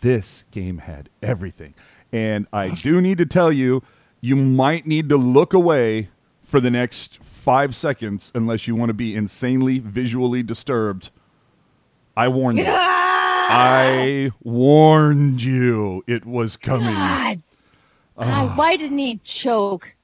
[0.00, 1.74] this game had everything.
[2.10, 3.82] And I do need to tell you,
[4.22, 6.08] you might need to look away
[6.42, 11.10] for the next five seconds unless you want to be insanely visually disturbed.
[12.16, 12.64] I warned you.
[12.68, 16.94] I warned you it was coming.
[16.94, 17.42] God.
[18.16, 18.46] Ah.
[18.46, 19.94] God, why didn't he choke?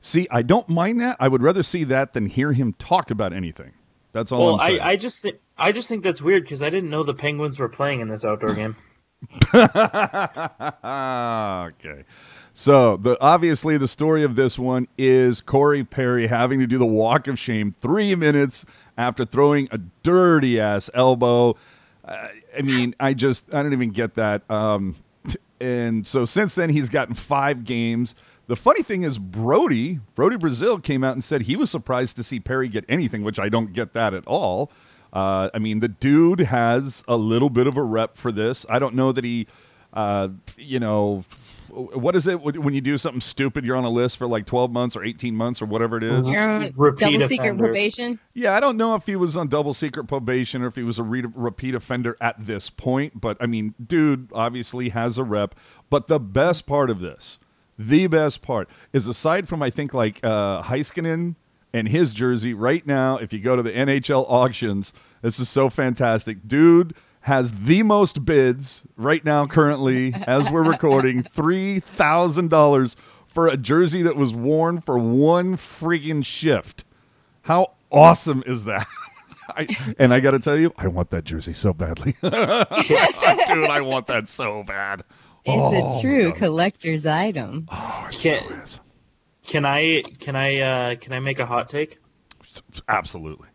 [0.00, 1.16] See, I don't mind that.
[1.18, 3.72] I would rather see that than hear him talk about anything.
[4.12, 4.80] That's all Well, I'm I, saying.
[4.80, 7.68] I just think I just think that's weird because I didn't know the Penguins were
[7.68, 8.76] playing in this outdoor game.
[9.52, 9.64] okay.
[12.58, 16.84] So the obviously the story of this one is Corey Perry having to do the
[16.84, 18.66] walk of shame three minutes
[18.96, 21.54] after throwing a dirty ass elbow.
[22.04, 24.42] Uh, I mean, I just I don't even get that.
[24.50, 24.96] Um,
[25.60, 28.16] and so since then he's gotten five games.
[28.48, 32.24] The funny thing is Brody Brodie Brazil came out and said he was surprised to
[32.24, 34.72] see Perry get anything, which I don't get that at all.
[35.12, 38.66] Uh, I mean, the dude has a little bit of a rep for this.
[38.68, 39.46] I don't know that he,
[39.92, 41.24] uh, you know,
[41.78, 43.64] what is it when you do something stupid?
[43.64, 46.26] You're on a list for like 12 months or 18 months or whatever it is.
[46.28, 47.64] You're on Repeat double secret offender.
[47.64, 48.18] probation.
[48.34, 50.98] Yeah, I don't know if he was on double secret probation or if he was
[50.98, 55.54] a re- repeat offender at this point, but I mean, dude obviously has a rep.
[55.90, 57.38] But the best part of this,
[57.78, 61.36] the best part, is aside from I think like uh, Heiskanen
[61.72, 65.68] and his jersey, right now, if you go to the NHL auctions, this is so
[65.70, 66.48] fantastic.
[66.48, 74.02] Dude has the most bids right now, currently, as we're recording, $3,000 for a jersey
[74.02, 76.84] that was worn for one freaking shift.
[77.42, 78.86] How awesome is that?
[79.50, 82.12] I, and I got to tell you, I want that jersey so badly.
[82.22, 85.00] Dude, I want that so bad.
[85.00, 85.06] It's
[85.46, 87.66] Oh, a true collector's item.
[87.70, 88.80] Oh, it so Can't- is.
[89.44, 91.98] Can I can I uh, can I make a hot take?
[92.86, 93.48] Absolutely.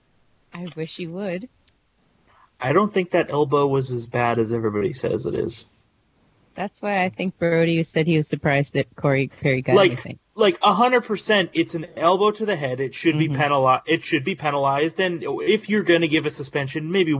[0.52, 1.48] I wish you would.
[2.64, 5.66] I don't think that elbow was as bad as everybody says it is.
[6.56, 10.20] That's why I think Brodie said he was surprised that Corey Perry got like anything.
[10.36, 13.36] like a hundred percent it's an elbow to the head it should be Mhm.
[13.38, 17.14] penalized it should be penalized and if you're going to give a suspension maybe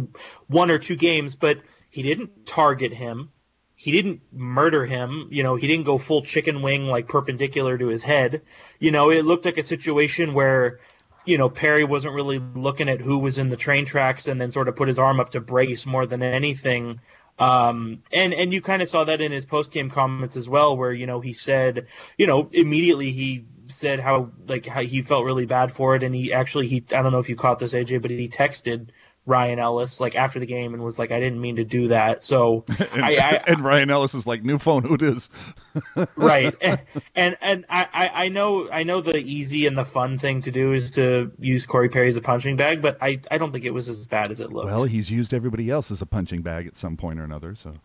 [0.48, 3.30] one or two games but he didn't target him
[3.76, 7.88] he didn't murder him you know he didn't go full chicken wing like perpendicular to
[7.88, 8.42] his head
[8.80, 10.80] you know it looked like a situation where
[11.26, 14.52] you know Perry wasn't really looking at who was in the train tracks and then
[14.52, 17.00] sort of put his arm up to brace more than anything.
[17.40, 20.78] Um, and and you kind of saw that in his post game comments as well,
[20.78, 25.26] where you know he said, you know, immediately he said how like how he felt
[25.26, 27.74] really bad for it, and he actually he I don't know if you caught this
[27.74, 28.90] AJ, but he texted
[29.26, 32.24] Ryan Ellis like after the game and was like, I didn't mean to do that.
[32.24, 35.30] So And, I, I and Ryan Ellis is like, new phone, who it is?
[36.16, 36.82] right and
[37.16, 40.52] and, and I, I I know I know the easy and the fun thing to
[40.52, 43.66] do is to use Corey Perry as a punching bag, but I I don't think
[43.66, 44.68] it was as bad as it looked.
[44.68, 47.56] Well, he's used everybody else as a punching bag at some point or another.
[47.56, 47.76] So,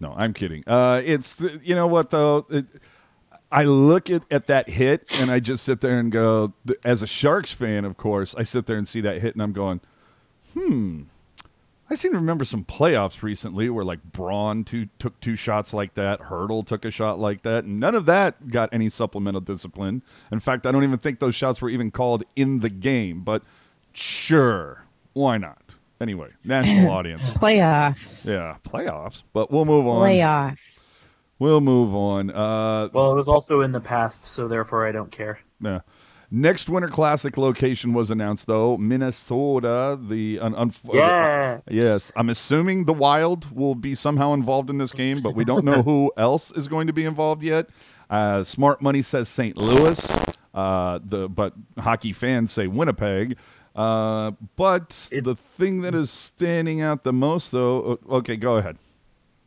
[0.00, 0.62] no, I'm kidding.
[0.66, 2.46] Uh, it's you know what though.
[2.50, 2.66] It,
[3.50, 6.52] I look at, at that hit and I just sit there and go.
[6.84, 9.52] As a Sharks fan, of course, I sit there and see that hit and I'm
[9.52, 9.80] going,
[10.58, 11.02] hmm.
[11.90, 15.94] I seem to remember some playoffs recently where like Braun two, took two shots like
[15.94, 20.02] that, Hertl took a shot like that, and none of that got any supplemental discipline.
[20.30, 23.22] In fact, I don't even think those shots were even called in the game.
[23.22, 23.42] But
[23.94, 25.76] sure, why not?
[26.00, 27.22] Anyway, national audience.
[27.30, 28.28] Playoffs.
[28.28, 29.22] Yeah, playoffs.
[29.32, 30.06] But we'll move on.
[30.06, 31.04] Playoffs.
[31.38, 32.30] We'll move on.
[32.30, 35.38] Uh, Well, it was also in the past, so therefore I don't care.
[35.60, 35.80] yeah.
[36.30, 39.98] Next Winter Classic location was announced, though Minnesota.
[40.00, 41.60] The un- un- Yeah.
[41.70, 45.64] Yes, I'm assuming the Wild will be somehow involved in this game, but we don't
[45.64, 47.68] know who else is going to be involved yet.
[48.10, 49.56] Uh, Smart Money says St.
[49.56, 50.10] Louis,
[50.54, 53.36] uh, the but hockey fans say Winnipeg.
[53.74, 58.56] Uh, but It- the thing that is standing out the most, though, uh, okay, go
[58.58, 58.76] ahead.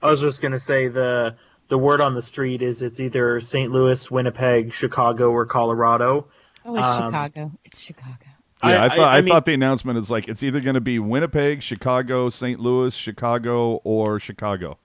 [0.02, 1.36] I was just gonna say the
[1.67, 3.72] the word on the street is it's either St.
[3.72, 6.26] Louis, Winnipeg, Chicago, or Colorado.
[6.65, 7.52] Oh, it's Um, Chicago.
[7.65, 8.15] It's Chicago.
[8.63, 10.60] Yeah, I, I- thought I- I, I mean- thought the announcement is like it's either
[10.62, 12.60] going to be Winnipeg, Chicago, St.
[12.60, 14.78] Louis, Chicago, or Chicago.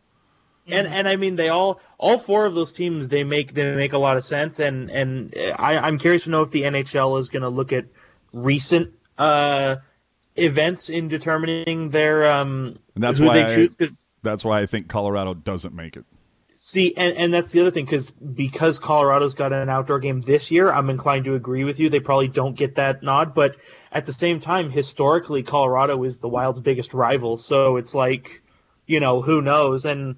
[0.68, 3.92] And and I mean they all all four of those teams they make they make
[3.92, 7.28] a lot of sense and and I I'm curious to know if the NHL is
[7.28, 7.84] going to look at
[8.32, 9.76] recent uh
[10.34, 14.60] events in determining their um And that's who why they I- choose because That's why
[14.60, 16.04] I think Colorado doesn't make it.
[16.66, 20.50] See and and that's the other thing because because Colorado's got an outdoor game this
[20.50, 23.57] year I'm inclined to agree with you they probably don't get that nod but
[23.92, 28.42] at the same time historically Colorado is the Wild's biggest rival so it's like
[28.85, 30.16] you know who knows and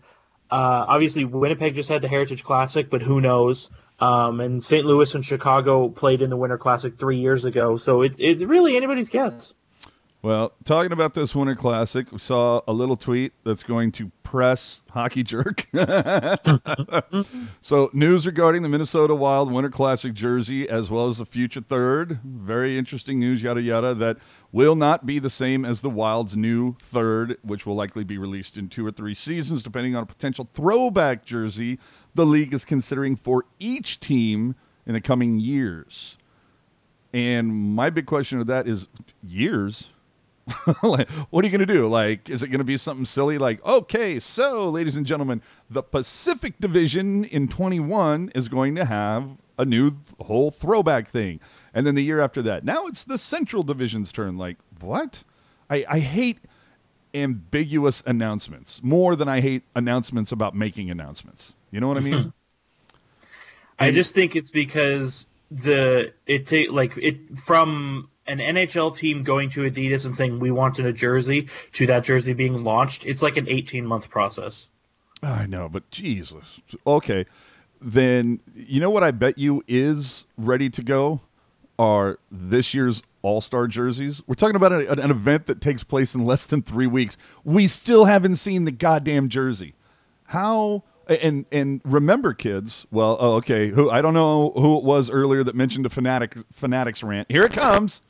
[0.51, 4.87] uh, obviously Winnipeg just had the Heritage Classic but who knows um, and St.
[4.87, 8.77] Louis and Chicago played in the Winter Classic three years ago so it's it's really
[8.77, 9.53] anybody's guess.
[10.21, 14.83] Well, talking about this Winter Classic, we saw a little tweet that's going to press
[14.91, 15.69] Hockey Jerk.
[17.61, 22.19] so, news regarding the Minnesota Wild Winter Classic jersey, as well as the future third.
[22.25, 24.17] Very interesting news, yada yada, that
[24.51, 28.57] will not be the same as the Wild's new third, which will likely be released
[28.57, 31.79] in two or three seasons, depending on a potential throwback jersey
[32.19, 36.19] the league is considering for each team in the coming years.
[37.13, 38.89] And my big question of that is
[39.23, 39.91] years.
[40.83, 41.89] like, what are you going to do?
[41.89, 45.83] Like, is it going to be something silly like, okay, so, ladies and gentlemen, the
[45.83, 51.41] Pacific Division in 21 is going to have a new th- whole throwback thing.
[51.75, 54.39] And then the year after that, now it's the Central Division's turn.
[54.39, 55.25] Like, what?
[55.69, 56.41] I, I hate
[57.15, 61.55] ambiguous announcements more than I hate announcements about making announcements.
[61.71, 62.33] You know what I mean?
[63.79, 69.51] I just think it's because the it ta- like it from an NHL team going
[69.51, 73.07] to Adidas and saying we wanted a jersey to that jersey being launched.
[73.07, 74.69] It's like an 18 month process.
[75.23, 76.61] I know, but Jesus.
[76.87, 77.27] Okay.
[77.81, 81.21] Then you know what I bet you is ready to go
[81.79, 84.21] are this year's All Star jerseys.
[84.27, 87.17] We're talking about a, an event that takes place in less than three weeks.
[87.45, 89.75] We still haven't seen the goddamn jersey.
[90.25, 92.87] How and and remember, kids.
[92.91, 93.69] Well, oh, okay.
[93.69, 97.31] Who I don't know who it was earlier that mentioned a fanatic fanatics rant.
[97.31, 98.03] Here it comes.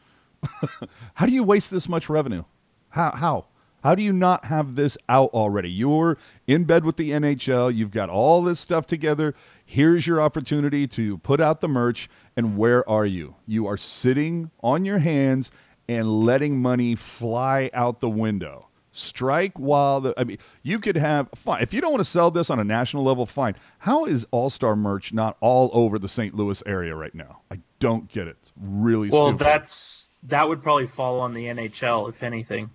[1.15, 2.45] How do you waste this much revenue?
[2.91, 3.47] How how
[3.85, 5.71] how do you not have this out already?
[5.71, 7.75] You're in bed with the NHL.
[7.75, 9.35] You've got all this stuff together.
[9.65, 12.09] Here's your opportunity to put out the merch.
[12.37, 13.37] And where are you?
[13.47, 15.51] You are sitting on your hands
[15.89, 18.69] and letting money fly out the window.
[18.91, 22.31] Strike while the I mean you could have fine if you don't want to sell
[22.33, 23.55] this on a national level fine.
[23.81, 26.35] How is All Star merch not all over the St.
[26.35, 27.43] Louis area right now?
[27.51, 28.39] I don't get it.
[28.61, 29.45] Really Well, stupid.
[29.45, 32.71] that's that would probably fall on the NHL if anything.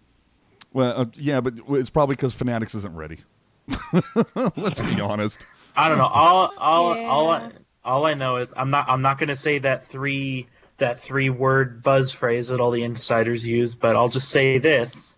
[0.71, 3.19] Well, uh, yeah, but it's probably because Fanatics isn't ready.
[4.56, 5.45] Let's be honest.
[5.75, 6.08] I don't know.
[6.08, 7.08] All all Yeah.
[7.08, 7.51] all I,
[7.86, 11.29] all I know is I'm not I'm not going to say that three that three
[11.29, 15.17] word buzz phrase that all the insiders use, but I'll just say this.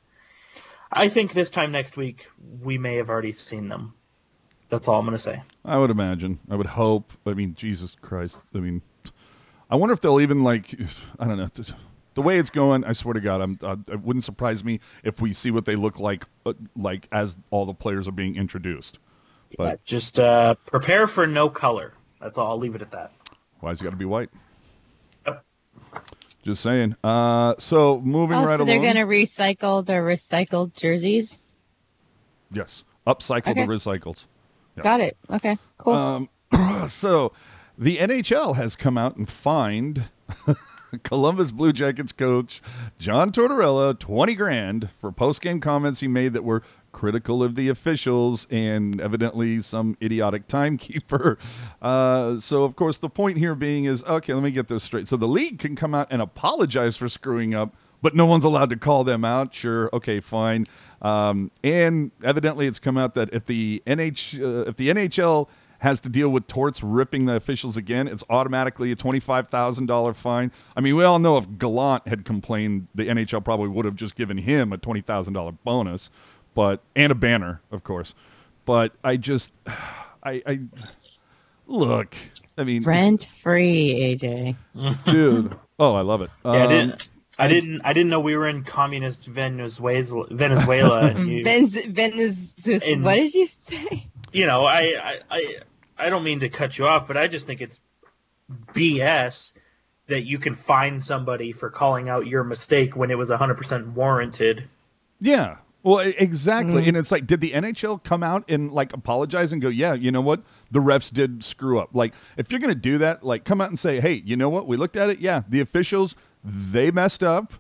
[0.91, 2.27] I think this time next week
[2.61, 3.93] we may have already seen them.
[4.69, 5.41] That's all I'm going to say.
[5.63, 6.39] I would imagine.
[6.49, 7.13] I would hope.
[7.25, 8.38] I mean, Jesus Christ.
[8.53, 8.81] I mean,
[9.69, 10.73] I wonder if they'll even like.
[11.19, 11.47] I don't know.
[12.15, 13.60] The way it's going, I swear to God, I'm.
[13.62, 17.38] Uh, it wouldn't surprise me if we see what they look like, uh, like as
[17.51, 18.99] all the players are being introduced.
[19.58, 21.93] But Just uh, prepare for no color.
[22.21, 22.51] That's all.
[22.51, 23.12] I'll leave it at that.
[23.60, 24.30] Why why's it got to be white?
[25.25, 25.43] Yep.
[26.43, 26.95] Just saying.
[27.04, 31.39] Uh, so moving Also, right they're going to recycle the recycled jerseys.
[32.51, 33.65] Yes, upcycle Okay.
[33.65, 34.25] the recycles.
[34.82, 35.17] Got it.
[35.30, 35.93] Okay, cool.
[35.93, 36.30] Um,
[36.88, 37.34] so
[37.78, 40.04] the NHL has come out and fined
[41.03, 42.62] Columbus Blue Jackets coach
[42.97, 48.47] John Tortorella 20 grand for post-game comments he made that were critical of the officials
[48.49, 51.38] and evidently some idiotic timekeeper.
[51.81, 55.08] Uh, so of course the point here being is okay, let me get this straight.
[55.08, 58.71] So the league can come out and apologize for screwing up, but no one's allowed
[58.71, 59.53] to call them out.
[59.53, 60.65] Sure, okay, fine.
[61.01, 65.47] Um, and evidently, it's come out that if the NH uh, if the NHL
[65.85, 69.85] has to deal with torts ripping the officials again, it's automatically a twenty five thousand
[69.85, 70.51] dollar fine.
[70.75, 74.15] I mean, we all know if Gallant had complained, the NHL probably would have just
[74.15, 76.09] given him a twenty thousand dollar bonus,
[76.53, 78.13] but and a banner, of course.
[78.65, 79.53] But I just,
[80.23, 80.59] I, I
[81.67, 82.15] look.
[82.57, 84.55] I mean, Rent free, AJ.
[85.05, 85.55] dude.
[85.77, 86.29] Oh, I love it.
[86.45, 87.09] Yeah, I Um, didn't.
[87.37, 87.81] I didn't.
[87.83, 90.25] I didn't know we were in communist Venezuela.
[90.31, 91.01] Venezuela.
[91.09, 92.53] and you, Venz, Venez,
[92.87, 94.07] In- what did you say?
[94.31, 95.55] you know, I, I, I,
[95.97, 97.81] I don't mean to cut you off, but I just think it's
[98.73, 99.53] BS
[100.08, 104.67] that you can fine somebody for calling out your mistake when it was 100% warranted.
[105.19, 105.58] Yeah.
[105.84, 106.88] Well, exactly.
[106.88, 110.12] And it's like, did the NHL come out and like apologize and go, yeah, you
[110.12, 110.41] know what?
[110.71, 111.89] The refs did screw up.
[111.93, 114.49] Like, if you're going to do that, like, come out and say, hey, you know
[114.49, 114.67] what?
[114.67, 115.19] We looked at it.
[115.19, 117.53] Yeah, the officials, they messed up.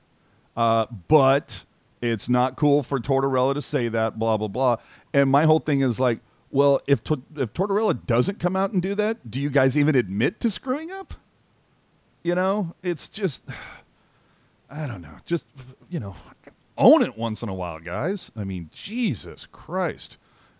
[0.57, 1.65] Uh, but
[2.01, 4.77] it's not cool for Tortorella to say that, blah, blah, blah.
[5.13, 6.19] And my whole thing is like,
[6.55, 9.93] well, if, Tor- if Tortorella doesn't come out and do that, do you guys even
[9.93, 11.13] admit to screwing up?
[12.23, 13.43] You know, it's just,
[14.69, 15.17] I don't know.
[15.25, 15.47] Just,
[15.89, 16.15] you know,
[16.77, 18.31] own it once in a while, guys.
[18.37, 20.15] I mean, Jesus Christ.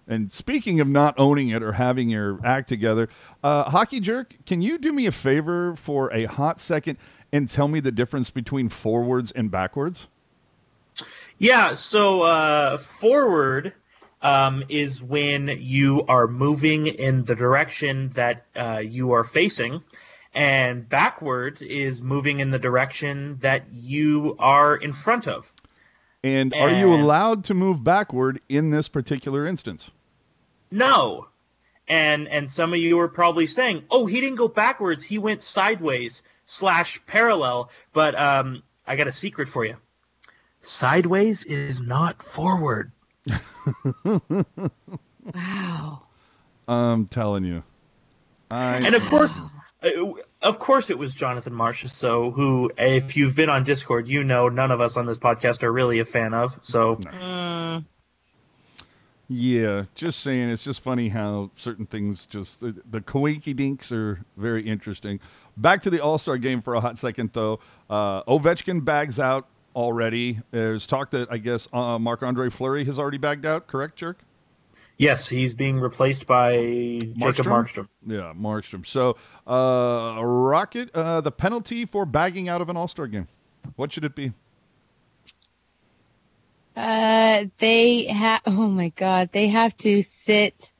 [0.06, 3.08] And speaking of not owning it or having your act together,
[3.42, 6.98] uh, Hockey Jerk, can you do me a favor for a hot second
[7.32, 10.08] and tell me the difference between forwards and backwards?
[11.38, 13.74] Yeah, so uh, forward
[14.26, 19.84] um, is when you are moving in the direction that uh, you are facing,
[20.34, 25.54] and backwards is moving in the direction that you are in front of.
[26.24, 29.92] And are you allowed to move backward in this particular instance?
[30.72, 31.28] No.
[31.88, 35.44] And and some of you are probably saying, "Oh, he didn't go backwards; he went
[35.44, 39.76] sideways slash parallel." But um, I got a secret for you.
[40.62, 42.92] Sideways is not forward.
[45.34, 46.02] Wow.
[46.68, 47.64] I'm telling you.
[48.52, 49.42] I, And of course,
[50.42, 51.86] of course, it was Jonathan Marsh.
[51.92, 55.64] So, who, if you've been on Discord, you know none of us on this podcast
[55.64, 56.58] are really a fan of.
[56.62, 57.86] So, Mm,
[59.28, 60.50] Yeah, just saying.
[60.50, 65.20] It's just funny how certain things just the, the coinky dinks are very interesting.
[65.58, 67.60] Back to the All Star game for a hot second, though.
[67.90, 70.40] Uh, Ovechkin bags out already.
[70.52, 73.68] There's talk that I guess uh, Marc Andre Fleury has already bagged out.
[73.68, 74.20] Correct, Jerk?
[74.98, 76.56] yes, he's being replaced by
[77.18, 77.90] Jacob Markstrom.
[78.08, 78.86] Yeah, Markstrom.
[78.86, 83.28] So, uh, Rocket, uh, the penalty for bagging out of an All Star game.
[83.76, 84.32] What should it be?
[86.76, 88.42] uh, they have.
[88.46, 90.72] Oh my God, they have to sit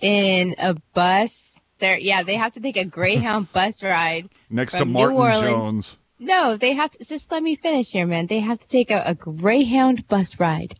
[0.00, 1.58] in a bus.
[1.78, 4.28] There, yeah, they have to take a Greyhound bus ride.
[4.50, 5.64] Next to From New Martin Orleans.
[5.64, 5.96] Jones.
[6.20, 7.04] No, they have to.
[7.04, 8.26] Just let me finish here, man.
[8.26, 10.78] They have to take a, a Greyhound bus ride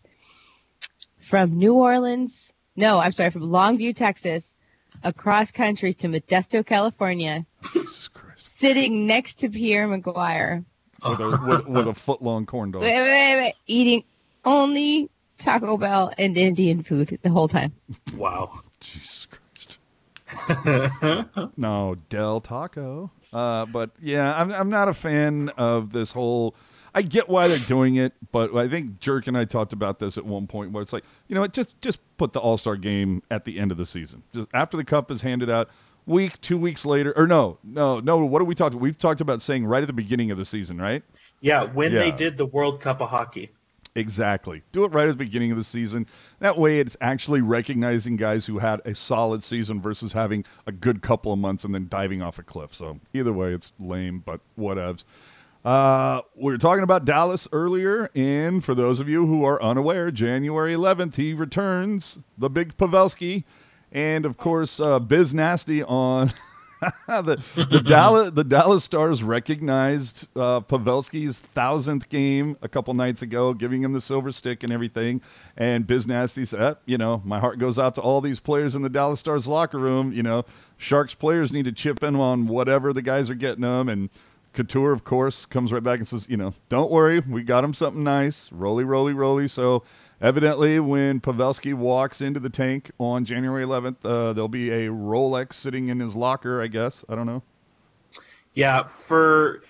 [1.18, 2.52] from New Orleans.
[2.76, 4.54] No, I'm sorry, from Longview, Texas,
[5.02, 8.58] across country to Modesto, California, Jesus Christ.
[8.58, 10.64] sitting next to Pierre McGuire.
[11.02, 12.82] With a, with, with a foot long corn dog.
[12.82, 14.04] Wait, wait, wait, eating
[14.44, 17.72] only Taco Bell and Indian food the whole time.
[18.14, 18.60] Wow.
[18.80, 19.78] Jesus Christ.
[21.56, 23.10] no, Del Taco.
[23.32, 26.54] Uh, but yeah, I'm I'm not a fan of this whole.
[26.92, 30.18] I get why they're doing it, but I think Jerk and I talked about this
[30.18, 32.76] at one point where it's like, you know, what, just just put the All Star
[32.76, 35.68] game at the end of the season, just after the cup is handed out,
[36.06, 38.18] week, two weeks later, or no, no, no.
[38.18, 38.80] What are we talking?
[38.80, 41.04] We've talked about saying right at the beginning of the season, right?
[41.40, 43.50] Yeah, when they did the World Cup of Hockey.
[43.96, 44.62] Exactly.
[44.70, 46.06] Do it right at the beginning of the season.
[46.38, 51.02] That way, it's actually recognizing guys who had a solid season versus having a good
[51.02, 52.72] couple of months and then diving off a cliff.
[52.72, 55.04] So either way, it's lame, but whatevs.
[55.64, 60.10] Uh, we were talking about Dallas earlier, and for those of you who are unaware,
[60.10, 63.44] January 11th he returns, the big Pavelski,
[63.92, 66.32] and of course uh, Biz Nasty on
[67.08, 73.52] the the Dallas the Dallas Stars recognized uh, Pavelski's thousandth game a couple nights ago,
[73.52, 75.20] giving him the silver stick and everything.
[75.56, 78.74] And Biz Nasty said, "Eh, "You know, my heart goes out to all these players
[78.74, 80.12] in the Dallas Stars locker room.
[80.12, 80.44] You know,
[80.78, 84.08] Sharks players need to chip in on whatever the guys are getting them." And
[84.54, 87.74] Couture, of course, comes right back and says, "You know, don't worry, we got him
[87.74, 88.50] something nice.
[88.52, 89.82] Roly, roly, roly." So.
[90.20, 95.54] Evidently, when Pavelski walks into the tank on January 11th, uh, there'll be a Rolex
[95.54, 96.60] sitting in his locker.
[96.60, 97.42] I guess I don't know.
[98.52, 99.62] Yeah, for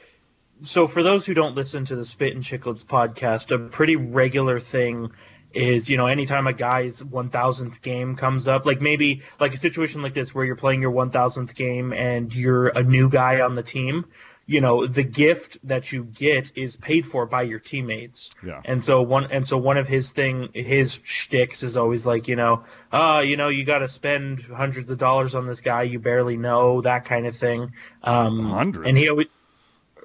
[0.63, 4.59] so for those who don't listen to the Spit and Chicklets podcast, a pretty regular
[4.59, 5.13] thing
[5.53, 10.01] is you know anytime a guy's 1000th game comes up like maybe like a situation
[10.01, 13.63] like this where you're playing your 1000th game and you're a new guy on the
[13.63, 14.05] team
[14.51, 18.61] you know the gift that you get is paid for by your teammates Yeah.
[18.65, 22.35] and so one and so one of his thing his shticks is always like you
[22.35, 26.01] know uh you know you got to spend hundreds of dollars on this guy you
[26.01, 27.73] barely know that kind of thing
[28.03, 28.89] um Hundreds?
[28.89, 29.29] and he always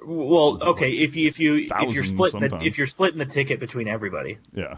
[0.04, 3.58] well okay if you if you if you're splitting the, if you're splitting the ticket
[3.58, 4.76] between everybody Yeah.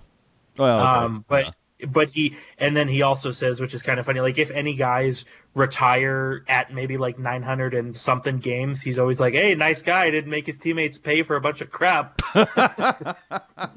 [0.57, 1.05] Well, okay.
[1.05, 1.55] um, but
[1.87, 4.75] but he and then he also says, which is kind of funny, like if any
[4.75, 5.25] guys
[5.55, 10.31] retire at maybe like 900 and something games, he's always like, "Hey, nice guy, didn't
[10.31, 12.21] make his teammates pay for a bunch of crap."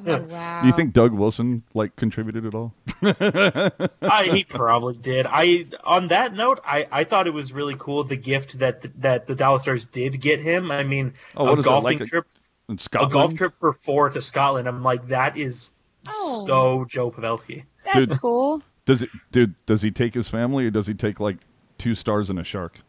[0.06, 0.62] Oh, wow.
[0.62, 2.74] Do you think Doug Wilson like contributed at all?
[3.02, 5.26] I, he probably did.
[5.28, 9.28] I on that note, I, I thought it was really cool the gift that that
[9.28, 10.72] the Dallas Stars did get him.
[10.72, 12.26] I mean, Oh, what a is golfing like trip,
[12.70, 14.68] a golf trip for four to Scotland.
[14.68, 15.74] I'm like, that is
[16.08, 16.44] Oh.
[16.48, 17.66] so Joe Pavelski.
[17.86, 18.20] That's Dude.
[18.20, 18.62] cool.
[18.86, 19.54] Does it, dude?
[19.66, 21.38] Does he take his family, or does he take like
[21.78, 22.80] two stars and a shark?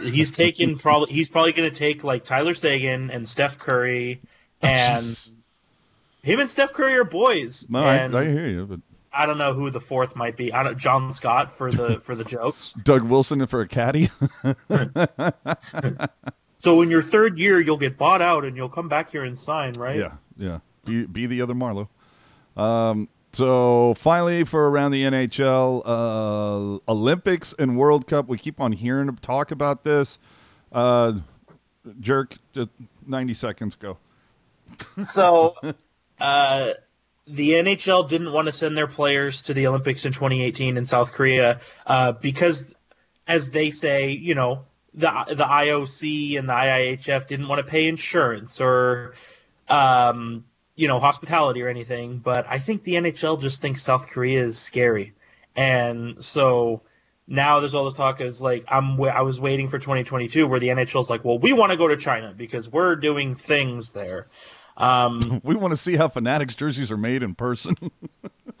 [0.00, 4.20] He's taking probably he's probably going to take like Tyler Seguin and Steph Curry
[4.62, 5.28] and Jeez.
[6.22, 7.66] him and Steph Curry are boys.
[7.68, 8.80] no, I, I hear you, but
[9.12, 10.52] I don't know who the fourth might be.
[10.52, 12.72] I don't John Scott for the for the jokes.
[12.84, 14.10] Doug Wilson for a caddy.
[16.60, 19.38] So in your third year, you'll get bought out and you'll come back here and
[19.38, 19.96] sign, right?
[19.96, 20.58] yeah, yeah.
[20.84, 21.86] Be be the other Marleau.
[22.56, 23.08] Um.
[23.32, 29.14] So finally, for around the NHL, uh, Olympics and World Cup, we keep on hearing
[29.16, 30.18] talk about this.
[30.72, 31.14] Uh,
[32.00, 32.70] jerk, just
[33.06, 33.98] ninety seconds go.
[35.02, 35.54] So,
[36.20, 36.72] uh,
[37.26, 41.12] the NHL didn't want to send their players to the Olympics in 2018 in South
[41.12, 42.74] Korea uh, because,
[43.26, 44.64] as they say, you know,
[44.94, 49.14] the the IOC and the IIHF didn't want to pay insurance or,
[49.68, 50.44] um,
[50.78, 52.18] you know, hospitality or anything.
[52.18, 55.14] But I think the NHL just thinks South Korea is scary,
[55.54, 56.82] and so.
[57.30, 60.68] Now there's all this talk is like I'm I was waiting for 2022 where the
[60.68, 64.28] NHL's like well we want to go to China because we're doing things there,
[64.78, 67.74] um, We want to see how Fanatics jerseys are made in person.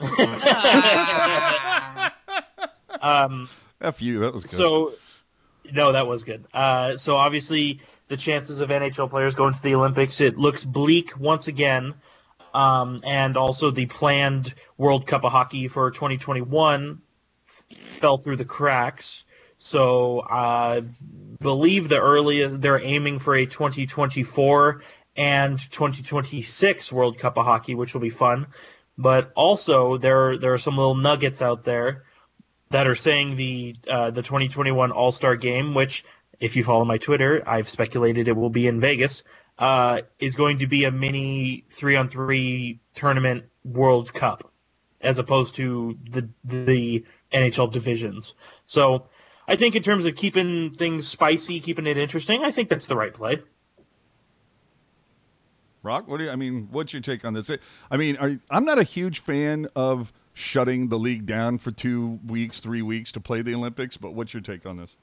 [3.00, 3.48] um,
[3.80, 4.50] F you, that was good.
[4.50, 4.94] so,
[5.72, 6.44] no, that was good.
[6.52, 11.18] Uh, so obviously, the chances of NHL players going to the Olympics it looks bleak
[11.18, 11.94] once again,
[12.54, 17.00] um, and also the planned World Cup of Hockey for 2021
[17.92, 19.24] fell through the cracks.
[19.58, 20.84] So I
[21.40, 24.82] believe the earliest they're aiming for a 2024
[25.16, 28.46] and 2026 World Cup of Hockey, which will be fun.
[28.96, 32.04] But also there there are some little nuggets out there
[32.70, 36.04] that are saying the uh, the 2021 All Star Game, which
[36.40, 39.24] if you follow my Twitter, I've speculated it will be in Vegas,
[39.58, 44.50] uh, is going to be a mini three on three tournament World Cup,
[45.00, 48.34] as opposed to the the NHL divisions.
[48.66, 49.06] So
[49.46, 52.96] I think in terms of keeping things spicy, keeping it interesting, I think that's the
[52.96, 53.42] right play.
[55.82, 56.68] Rock, what do you, I mean?
[56.70, 57.50] What's your take on this?
[57.90, 62.20] I mean, you- I'm not a huge fan of shutting the league down for two
[62.26, 63.96] weeks, three weeks to play the Olympics.
[63.96, 64.96] But what's your take on this?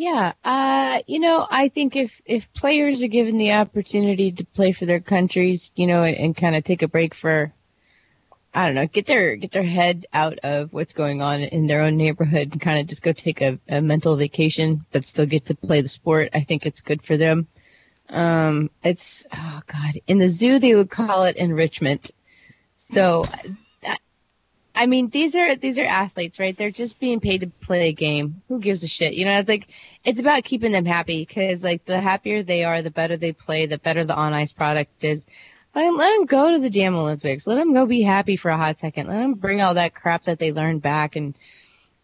[0.00, 4.72] Yeah, uh, you know, I think if if players are given the opportunity to play
[4.72, 7.52] for their countries, you know, and, and kind of take a break for,
[8.54, 11.82] I don't know, get their get their head out of what's going on in their
[11.82, 15.44] own neighborhood and kind of just go take a, a mental vacation, but still get
[15.46, 16.30] to play the sport.
[16.32, 17.46] I think it's good for them.
[18.08, 22.10] Um, it's oh god, in the zoo they would call it enrichment.
[22.78, 23.26] So
[24.74, 26.56] I mean, these are these are athletes, right?
[26.56, 28.42] They're just being paid to play a game.
[28.48, 29.14] Who gives a shit?
[29.14, 29.66] You know, it's like
[30.04, 33.66] it's about keeping them happy because, like, the happier they are, the better they play,
[33.66, 35.24] the better the on ice product is.
[35.72, 37.46] Let, let them go to the damn Olympics.
[37.46, 39.06] Let them go be happy for a hot second.
[39.06, 41.36] Let them bring all that crap that they learned back and,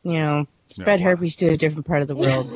[0.05, 1.07] you know, spread wow.
[1.07, 2.49] herpes to a different part of the world.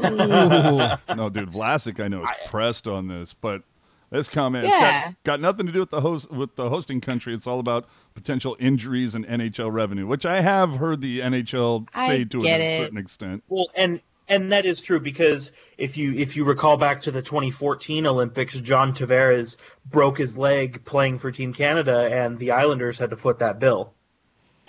[1.17, 3.63] no, dude, Vlasic, I know is pressed on this, but
[4.11, 5.07] this comment Yeah.
[5.07, 7.35] got, got nothing to do with the host with the hosting country.
[7.35, 12.07] It's all about potential injuries and NHL revenue, which I have heard the NHL I
[12.07, 13.45] say to get a certain extent.
[13.49, 17.21] Well, and and that is true because if you if you recall back to the
[17.21, 23.11] 2014 Olympics, John Tavares broke his leg playing for Team Canada, and the Islanders had
[23.11, 23.93] to foot that bill.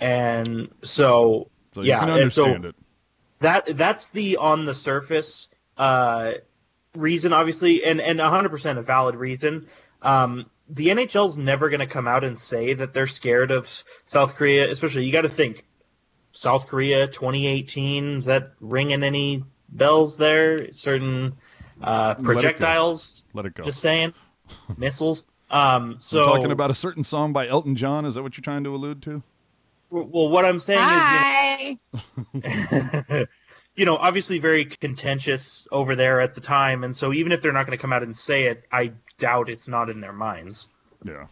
[0.00, 2.74] And so, So yeah, you can and so it.
[3.38, 6.32] that that's the on the surface uh,
[6.96, 9.68] reason, obviously, and and 100% a valid reason.
[10.02, 14.36] Um, the NHL's never going to come out and say that they're scared of South
[14.36, 15.64] Korea, especially you got to think
[16.32, 20.72] South Korea 2018 is that ringing any bells there?
[20.72, 21.34] Certain
[21.82, 23.26] uh, projectiles.
[23.34, 23.62] Let it go.
[23.62, 24.14] Just saying,
[24.76, 25.26] missiles.
[25.50, 28.06] Um, so talking about a certain song by Elton John.
[28.06, 29.22] Is that what you're trying to allude to?
[29.92, 31.78] well, what I'm saying Hi.
[31.92, 32.02] is,
[32.32, 33.24] you know,
[33.74, 37.52] you know, obviously very contentious over there at the time, and so even if they're
[37.52, 38.92] not going to come out and say it, I
[39.22, 40.66] doubt it's not in their minds.
[41.04, 41.26] Yeah.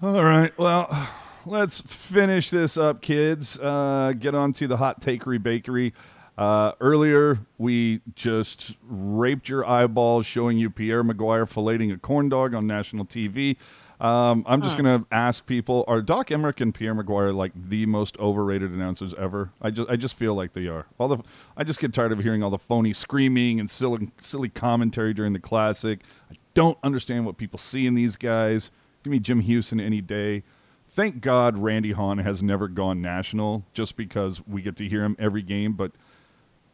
[0.00, 0.56] All right.
[0.56, 1.08] Well,
[1.44, 3.58] let's finish this up, kids.
[3.58, 5.92] Uh, get on to the hot takery bakery.
[6.38, 12.54] Uh, earlier, we just raped your eyeballs showing you Pierre McGuire filleting a corn dog
[12.54, 13.56] on national TV.
[14.00, 17.86] Um, I'm just going to ask people: Are Doc Emrick and Pierre McGuire like the
[17.86, 19.50] most overrated announcers ever?
[19.62, 20.86] I just, I just feel like they are.
[20.98, 21.18] All the,
[21.56, 25.32] I just get tired of hearing all the phony screaming and silly, silly commentary during
[25.32, 26.00] the classic.
[26.30, 28.70] I don't understand what people see in these guys.
[29.02, 30.44] Give me Jim Hughson any day.
[30.88, 35.16] Thank God Randy Hahn has never gone national, just because we get to hear him
[35.18, 35.72] every game.
[35.72, 35.92] But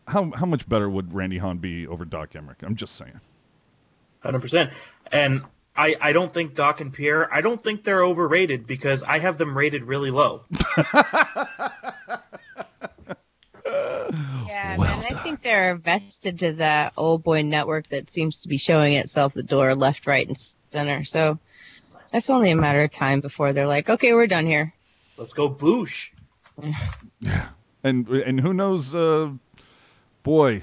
[0.08, 2.62] how how much better would Randy Hahn be over Doc Emrick?
[2.62, 3.20] I'm just saying.
[4.20, 4.70] Hundred percent.
[5.10, 5.42] And
[5.74, 7.32] I, I don't think Doc and Pierre.
[7.32, 10.42] I don't think they're overrated because I have them rated really low.
[14.46, 14.99] Yeah, man, I
[15.30, 19.42] think they're vested to that old boy network that seems to be showing itself the
[19.42, 20.36] door left, right, and
[20.70, 21.04] center.
[21.04, 21.38] So
[22.12, 24.74] that's only a matter of time before they're like, okay, we're done here.
[25.16, 26.08] Let's go Boosh.
[27.20, 27.48] Yeah.
[27.82, 28.94] And and who knows?
[28.94, 29.32] Uh,
[30.22, 30.62] boy,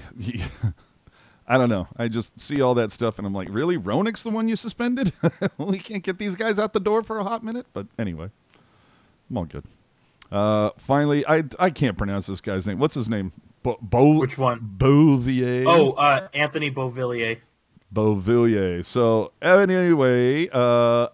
[1.48, 1.88] I don't know.
[1.96, 5.12] I just see all that stuff, and I'm like, really, Roenick's the one you suspended?
[5.58, 7.66] we can't get these guys out the door for a hot minute.
[7.72, 8.30] But anyway,
[9.30, 9.64] I'm all good.
[10.30, 12.78] Uh, finally, I I can't pronounce this guy's name.
[12.78, 13.32] What's his name?
[13.62, 14.60] Bo, Bo Which one?
[14.62, 15.64] Bouvier.
[15.66, 17.38] Oh, uh, Anthony Beauvillier.
[17.92, 18.84] Beauvillier.
[18.84, 21.08] So anyway, uh,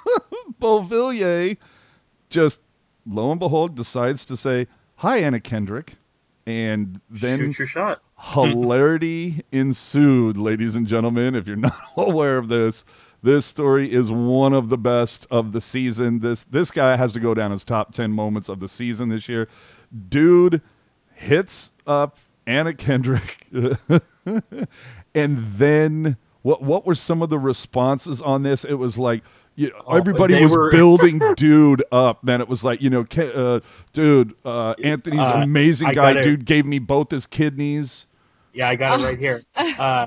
[0.60, 1.56] Beauvillier
[2.28, 2.60] just
[3.06, 4.66] lo and behold decides to say
[4.96, 5.96] hi, Anna Kendrick,
[6.46, 8.02] and then Shoot your shot.
[8.18, 11.34] hilarity ensued, ladies and gentlemen.
[11.34, 12.84] If you're not aware of this,
[13.22, 16.20] this story is one of the best of the season.
[16.20, 19.28] This this guy has to go down as top ten moments of the season this
[19.28, 19.48] year.
[20.08, 20.60] Dude
[21.14, 22.16] hits up
[22.46, 23.46] Anna Kendrick,
[25.14, 26.62] and then what?
[26.62, 28.64] What were some of the responses on this?
[28.64, 29.22] It was like.
[29.56, 32.22] You Oh, everybody was were- building dude up.
[32.24, 33.60] Man, it was like you know, Ke- uh,
[33.92, 36.12] dude, uh, Anthony's Uh, amazing I guy.
[36.14, 38.06] gotta- Dude gave me both his kidneys.
[38.54, 39.42] Yeah, I got it right here.
[39.56, 40.06] Uh,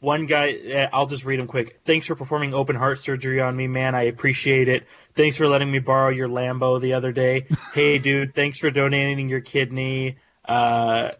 [0.00, 1.80] one guy, eh, I'll just read him quick.
[1.84, 3.94] Thanks for performing open heart surgery on me, man.
[3.94, 4.84] I appreciate it.
[5.14, 7.46] Thanks for letting me borrow your Lambo the other day.
[7.74, 10.16] hey, dude, thanks for donating your kidney.
[10.48, 11.10] Uh,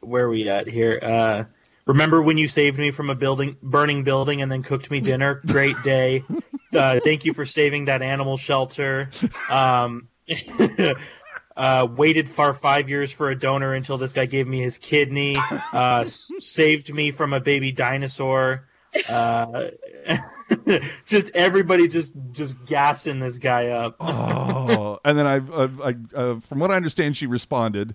[0.00, 0.98] where are we at here?
[1.02, 1.44] Uh,
[1.86, 5.40] remember when you saved me from a building, burning building, and then cooked me dinner?
[5.46, 6.24] Great day.
[6.72, 9.10] Uh, thank you for saving that animal shelter.
[9.48, 10.08] Um,
[11.56, 15.36] uh, waited for five years for a donor until this guy gave me his kidney.
[15.72, 18.68] Uh, s- saved me from a baby dinosaur.
[19.08, 19.68] Uh,
[21.06, 23.96] just everybody just just gassing this guy up.
[24.00, 27.94] oh, and then I, I, I uh, from what I understand, she responded.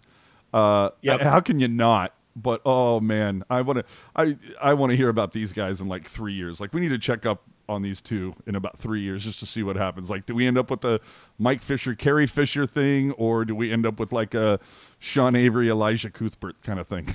[0.53, 1.21] Uh, Yep.
[1.21, 2.13] How can you not?
[2.35, 3.85] But oh man, I want to,
[4.15, 6.61] I, I want to hear about these guys in like three years.
[6.61, 9.45] Like we need to check up on these two in about three years just to
[9.45, 10.09] see what happens.
[10.09, 10.99] Like, do we end up with the
[11.39, 14.59] Mike Fisher, Carrie Fisher thing, or do we end up with like a
[14.99, 17.05] Sean Avery, Elisha Cuthbert kind of thing?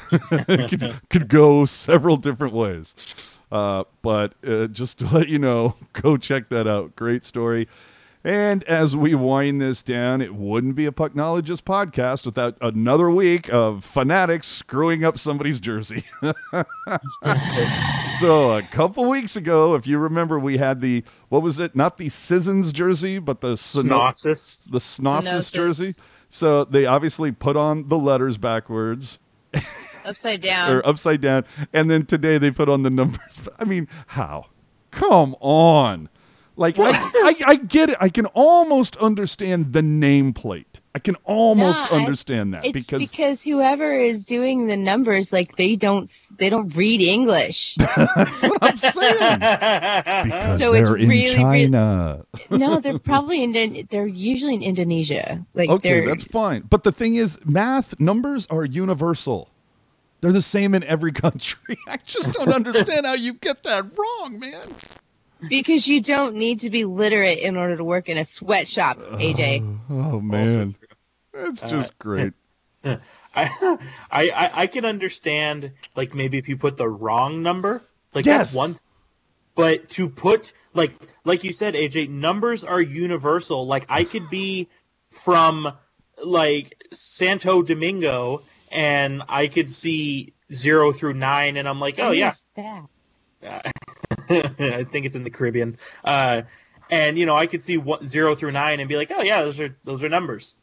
[0.68, 2.94] could, could go several different ways.
[3.52, 6.96] Uh, but uh, just to let you know, go check that out.
[6.96, 7.68] Great story.
[8.26, 13.48] And as we wind this down, it wouldn't be a Pucknologist podcast without another week
[13.52, 16.02] of fanatics screwing up somebody's jersey.
[18.18, 21.76] so a couple weeks ago, if you remember, we had the what was it?
[21.76, 24.70] Not the Sissons jersey, but the Sno- Snosis.
[24.72, 25.52] the Snosis Snosis.
[25.52, 25.94] jersey.
[26.28, 29.20] So they obviously put on the letters backwards
[30.04, 30.72] Upside down.
[30.72, 33.20] or upside down, and then today they put on the numbers.
[33.60, 34.46] I mean, how?
[34.90, 36.08] Come on.
[36.58, 37.96] Like I, I, I get it.
[38.00, 40.64] I can almost understand the nameplate.
[40.94, 45.30] I can almost No, I- understand that it's because because, whoever is doing the numbers,
[45.34, 47.74] like they don't they don't read English.
[47.96, 49.38] that's what I'm saying.
[50.24, 52.24] Because So it's they're in really, really- China.
[52.50, 53.86] no, they're probably in.
[53.90, 55.44] They're usually in Indonesia.
[55.52, 56.62] Like okay, that's fine.
[56.62, 59.50] But the thing is, math numbers are universal.
[60.22, 61.76] They're the same in every country.
[61.86, 64.68] I just don't understand how you get that wrong, man.
[65.48, 69.16] Because you don't need to be literate in order to work in a sweatshop, uh,
[69.16, 69.78] AJ.
[69.90, 70.74] Oh man,
[71.34, 72.32] it's uh, just great.
[72.84, 72.98] I,
[73.34, 73.80] I
[74.10, 77.82] I I can understand like maybe if you put the wrong number,
[78.14, 78.48] like Yes.
[78.48, 78.78] that's one.
[79.54, 80.92] But to put like
[81.24, 83.66] like you said, AJ, numbers are universal.
[83.66, 84.68] Like I could be
[85.10, 85.72] from
[86.22, 92.30] like Santo Domingo and I could see zero through nine, and I'm like, oh yeah,
[92.30, 92.44] Who's
[93.42, 93.70] that?
[94.58, 95.78] I think it's in the Caribbean.
[96.04, 96.42] Uh,
[96.90, 99.42] and you know, I could see what zero through nine and be like, oh yeah,
[99.42, 100.54] those are those are numbers.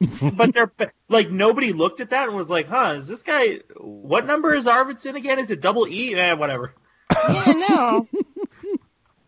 [0.34, 0.72] but they're
[1.08, 3.60] like nobody looked at that and was like, huh, is this guy?
[3.78, 5.38] What number is Arvidsson again?
[5.38, 6.14] Is it double E?
[6.14, 6.74] Eh, whatever.
[7.28, 8.08] Yeah, no.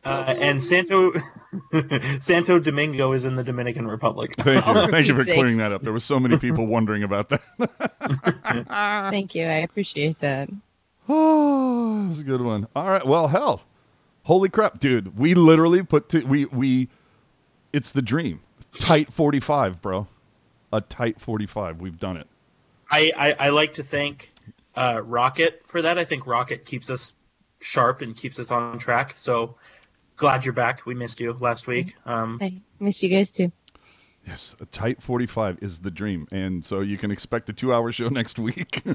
[0.07, 1.12] Uh, and Santo
[2.20, 4.37] Santo Domingo is in the Dominican Republic.
[4.37, 4.72] Thank you.
[4.72, 5.34] Oh, Thank you for sake.
[5.34, 5.82] clearing that up.
[5.82, 7.43] There were so many people wondering about that.
[9.11, 9.47] Thank you.
[9.47, 10.49] I appreciate that.
[11.09, 12.68] Oh, that was a good one.
[12.76, 13.05] All right.
[13.05, 13.62] Well, hell,
[14.27, 15.18] holy crap, dude!
[15.18, 16.89] We literally put to we we.
[17.72, 18.41] It's the dream.
[18.79, 20.07] Tight forty five, bro.
[20.72, 21.81] A tight forty five.
[21.81, 22.27] We've done it.
[22.91, 24.31] I, I, I like to thank
[24.77, 25.99] uh, Rocket for that.
[25.99, 27.14] I think Rocket keeps us
[27.61, 29.14] sharp and keeps us on track.
[29.16, 29.57] So
[30.16, 30.87] glad you're back.
[30.87, 31.97] We missed you last week.
[32.05, 33.51] Um, I miss you guys too.
[34.27, 37.72] Yes, a tight forty five is the dream, and so you can expect a two
[37.72, 38.83] hour show next week.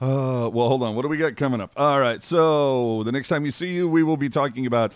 [0.00, 0.94] Uh, well, hold on.
[0.94, 1.72] What do we got coming up?
[1.76, 2.22] All right.
[2.22, 4.92] So the next time we see you, we will be talking about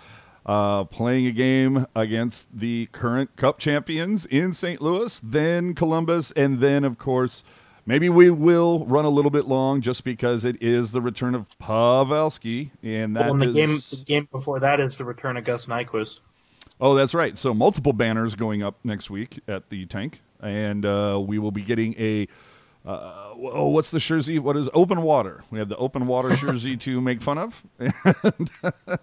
[0.46, 4.80] uh, playing a game against the current Cup champions in St.
[4.80, 7.44] Louis, then Columbus, and then, of course,
[7.86, 11.48] maybe we will run a little bit long just because it is the return of
[11.58, 15.44] Pavelski, and that well, and the game the game before that is the return of
[15.44, 16.18] Gus Nyquist.
[16.80, 17.38] Oh, that's right.
[17.38, 21.62] So multiple banners going up next week at the tank, and uh, we will be
[21.62, 22.26] getting a.
[22.84, 24.38] Uh, oh, what's the jersey?
[24.38, 25.42] What is open water?
[25.50, 27.62] We have the open water jersey to make fun of.
[27.78, 28.50] And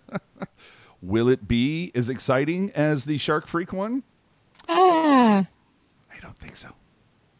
[1.01, 4.03] will it be as exciting as the Shark Freak one?
[4.69, 5.47] Ah,
[6.13, 6.69] I don't think so.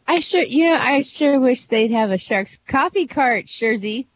[0.08, 4.08] I sure, you know, I sure wish they'd have a Sharks coffee cart jersey.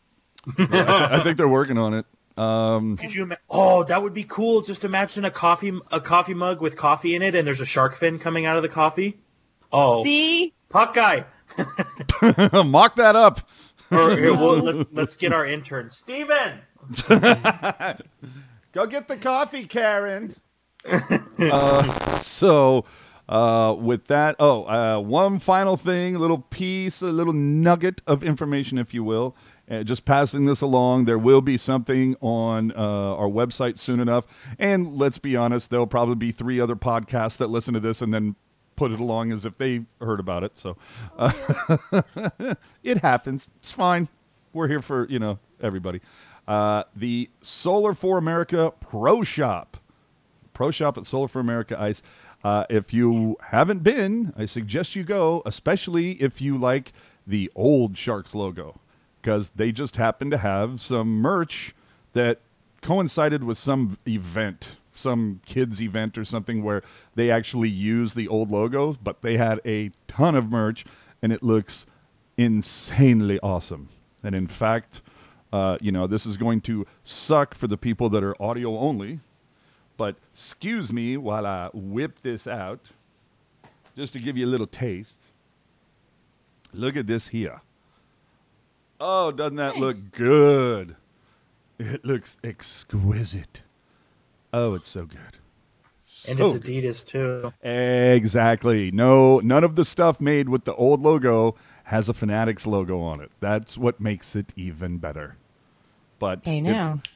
[0.58, 2.06] I think they're working on it.
[2.38, 4.62] Um, Could you ima- Oh, that would be cool.
[4.62, 7.96] Just imagine a coffee a coffee mug with coffee in it, and there's a shark
[7.96, 9.18] fin coming out of the coffee.
[9.72, 11.26] Oh, See, puck guy.
[12.66, 13.48] mock that up.
[13.92, 16.60] Or here, well, let's let's get our intern, Steven.
[18.72, 20.36] Go get the coffee, Karen.
[21.40, 22.86] uh, so,
[23.30, 28.24] uh, with that, oh, uh, one final thing, a little piece, a little nugget of
[28.24, 29.36] information, if you will.
[29.70, 34.26] Uh, just passing this along, there will be something on uh, our website soon enough.
[34.60, 38.14] And let's be honest, there'll probably be three other podcasts that listen to this and
[38.14, 38.36] then
[38.76, 40.58] put it along as if they heard about it.
[40.58, 40.78] So
[41.18, 41.32] uh,
[42.84, 43.48] it happens.
[43.58, 44.08] It's fine.
[44.54, 46.02] We're here for, you know, everybody.
[46.48, 49.78] Uh, the Solar4America Pro Shop.
[50.54, 52.02] Pro Shop at Solar4America Ice.
[52.44, 56.94] Uh, if you haven't been, I suggest you go, especially if you like
[57.26, 58.80] the old Sharks logo,
[59.20, 61.74] because they just happen to have some merch
[62.14, 62.40] that
[62.82, 66.82] coincided with some event, some kids' event or something where
[67.14, 70.86] they actually use the old logo, but they had a ton of merch
[71.22, 71.86] and it looks
[72.38, 73.90] insanely awesome.
[74.24, 75.02] And in fact,
[75.54, 79.20] uh, you know, this is going to suck for the people that are audio only,
[79.98, 82.80] but excuse me while I whip this out,
[83.96, 85.16] just to give you a little taste.
[86.74, 87.62] Look at this here.
[89.00, 90.96] Oh, doesn't that look good?
[91.78, 93.62] It looks exquisite.
[94.58, 95.20] Oh, it's so good.
[96.30, 97.52] And So it's Adidas too.
[97.62, 98.90] Exactly.
[98.90, 103.20] No, none of the stuff made with the old logo has a Fanatics logo on
[103.20, 103.32] it.
[103.42, 105.36] That's what makes it even better.
[106.20, 106.66] But I if-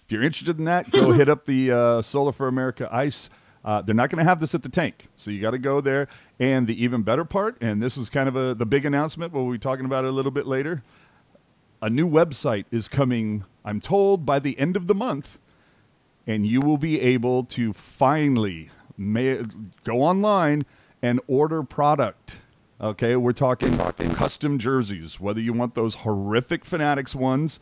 [0.05, 3.29] If, you're interested in that, go hit up the uh, Solar4America Ice.
[3.63, 5.79] Uh, they're not going to have this at the tank, so you got to go
[5.79, 6.09] there.
[6.39, 9.49] And the even better part, and this is kind of a, the big announcement, we'll
[9.49, 10.83] be talking about it a little bit later.
[11.81, 15.39] A new website is coming, I'm told, by the end of the month
[16.29, 18.69] and you will be able to finally
[19.83, 20.63] go online
[21.01, 22.35] and order product.
[22.79, 23.75] Okay, we're talking
[24.13, 27.59] custom jerseys, whether you want those horrific Fanatics ones,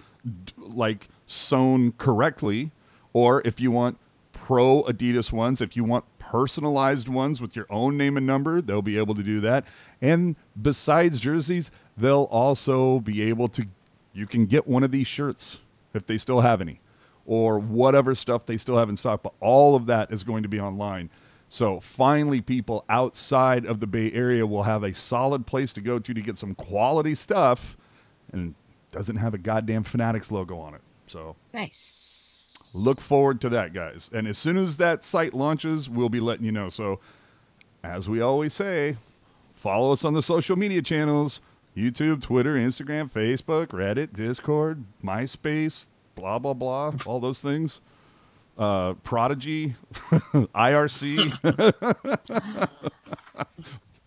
[0.58, 2.72] like sewn correctly,
[3.14, 4.00] or if you want
[4.34, 8.82] pro Adidas ones, if you want personalized ones with your own name and number, they'll
[8.82, 9.64] be able to do that.
[10.02, 13.66] And besides jerseys, they'll also be able to,
[14.12, 15.62] you can get one of these shirts
[15.94, 16.82] if they still have any
[17.28, 19.22] or whatever stuff they still have in stock.
[19.22, 21.12] But all of that is going to be online.
[21.50, 26.00] So finally, people outside of the Bay Area will have a solid place to go
[26.00, 27.78] to to get some quality stuff,
[28.32, 28.56] and
[28.92, 30.82] doesn't have a goddamn Fanatics logo on it.
[31.08, 32.58] So nice.
[32.74, 34.10] look forward to that, guys.
[34.12, 36.70] And as soon as that site launches, we'll be letting you know.
[36.70, 37.00] So,
[37.84, 38.98] as we always say,
[39.54, 41.40] follow us on the social media channels
[41.78, 47.80] YouTube, Twitter, Instagram, Facebook, Reddit, Discord, MySpace, blah, blah, blah, all those things.
[48.58, 49.76] Uh, Prodigy,
[50.34, 51.32] IRC,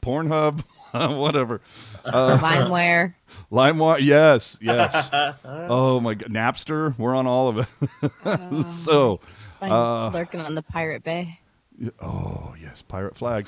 [0.02, 1.60] Pornhub, Whatever.
[2.04, 3.14] Uh, LimeWire.
[3.52, 3.98] LimeWire.
[4.00, 4.56] Yes.
[4.60, 5.08] Yes.
[5.44, 6.32] oh my God.
[6.32, 6.98] Napster.
[6.98, 8.70] We're on all of it.
[8.70, 9.20] so.
[9.62, 11.38] Uh, lurking on the Pirate Bay.
[12.00, 13.46] Oh yes, pirate flag.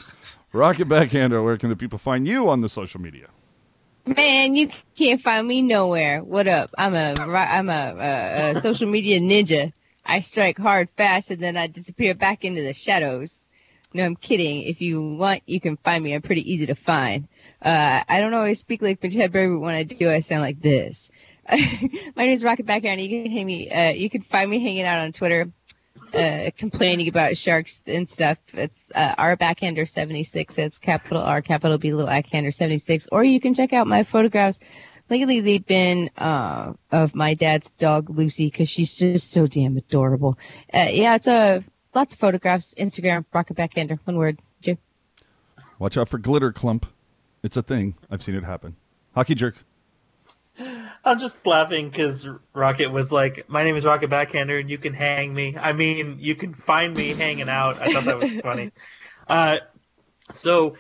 [0.52, 1.42] Rocket backhander.
[1.42, 3.26] Where can the people find you on the social media?
[4.04, 6.24] Man, you can't find me nowhere.
[6.24, 6.70] What up?
[6.76, 9.72] I'm a I'm a, a, a social media ninja.
[10.04, 13.44] I strike hard, fast, and then I disappear back into the shadows.
[13.94, 14.62] No, I'm kidding.
[14.62, 16.14] If you want, you can find me.
[16.14, 17.28] I'm pretty easy to find.
[17.60, 20.60] Uh, I don't always speak like Mitch Hedberg, but when I do, I sound like
[20.60, 21.08] this.
[21.50, 23.02] My name is Rocket Backhander.
[23.02, 23.70] You can hang me.
[23.70, 25.52] Uh, you can find me hanging out on Twitter
[26.14, 28.38] uh, complaining about sharks and stuff.
[28.52, 30.58] It's uh, R Backhander 76.
[30.58, 33.08] It's capital R, capital B, little Backhander 76.
[33.10, 34.58] Or you can check out my photographs.
[35.08, 40.38] Lately, they've been uh, of my dad's dog Lucy because she's just so damn adorable.
[40.72, 41.60] Uh, yeah, it's a uh,
[41.94, 42.74] lots of photographs.
[42.78, 43.98] Instagram Rocket Backhander.
[44.04, 44.38] One word.
[44.60, 44.78] Jim.
[45.78, 46.86] Watch out for glitter clump.
[47.42, 47.94] It's a thing.
[48.10, 48.76] I've seen it happen.
[49.14, 49.56] Hockey jerk.
[51.04, 54.94] I'm just laughing because Rocket was like, "My name is Rocket Backhander, and you can
[54.94, 55.56] hang me.
[55.56, 58.72] I mean, you can find me hanging out." I thought that was funny.
[59.28, 59.58] Uh,
[60.32, 60.76] so,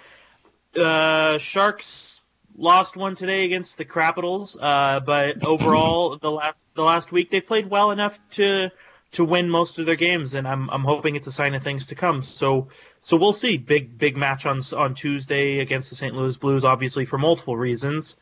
[0.76, 2.20] uh, Sharks
[2.56, 7.46] lost one today against the Capitals, uh, but overall, the last the last week they've
[7.46, 8.70] played well enough to
[9.12, 11.88] to win most of their games, and I'm I'm hoping it's a sign of things
[11.88, 12.22] to come.
[12.22, 12.68] So
[13.00, 13.56] so we'll see.
[13.58, 16.14] Big big match on on Tuesday against the St.
[16.14, 18.16] Louis Blues, obviously for multiple reasons.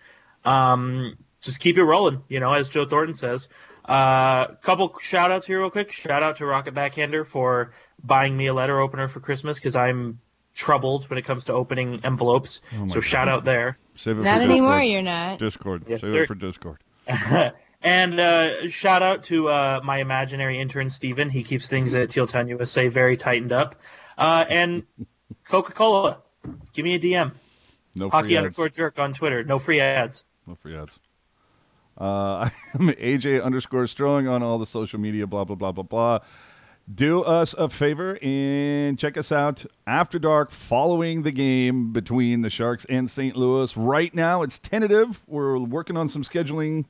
[0.44, 3.49] Um, just keep it rolling, you know, as Joe Thornton says.
[3.84, 5.91] A uh, couple shout outs here, real quick.
[5.93, 7.72] Shout out to Rocket Backhander for
[8.05, 10.20] buying me a letter opener for Christmas because I'm
[10.55, 12.61] troubled when it comes to opening envelopes.
[12.76, 13.78] Oh so shout out there.
[13.97, 14.80] Save it Not for anymore.
[14.80, 14.88] Discord.
[14.88, 15.38] You're not.
[15.38, 15.84] Discord.
[15.88, 16.22] Yes, Save sir.
[16.22, 16.78] it for Discord.
[17.82, 21.30] and uh, shout out to uh, my imaginary intern Steven.
[21.30, 23.76] He keeps things at Teal Town USA very tightened up.
[24.16, 24.84] Uh, and
[25.45, 26.18] Coca Cola,
[26.72, 27.32] give me a DM.
[27.95, 28.38] No free Hockey ads.
[28.38, 29.43] underscore jerk on Twitter.
[29.43, 30.24] No free ads.
[30.47, 30.99] No free ads.
[31.99, 36.18] Uh, I'm AJ underscore Strong on all the social media, blah, blah, blah, blah, blah.
[36.93, 42.51] Do us a favor and check us out after dark following the game between the
[42.51, 43.36] Sharks and St.
[43.36, 43.76] Louis.
[43.76, 45.22] Right now, it's tentative.
[45.28, 46.86] We're working on some scheduling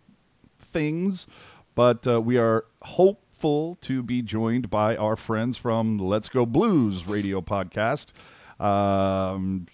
[0.59, 1.27] things,
[1.75, 7.07] but uh, we are hopeful to be joined by our friends from Let's Go Blues
[7.07, 8.13] radio podcast.
[8.61, 9.67] Um,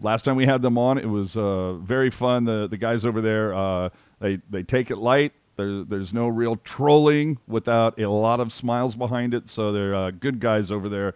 [0.00, 2.44] last time we had them on, it was uh, very fun.
[2.44, 3.88] The the guys over there, uh,
[4.20, 5.32] they they take it light.
[5.56, 9.48] There, there's no real trolling without a lot of smiles behind it.
[9.48, 11.14] So they're uh, good guys over there.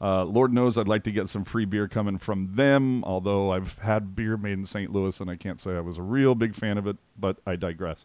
[0.00, 3.04] Uh, Lord knows I'd like to get some free beer coming from them.
[3.04, 4.92] Although I've had beer made in St.
[4.92, 6.96] Louis, and I can't say I was a real big fan of it.
[7.18, 8.04] But I digress.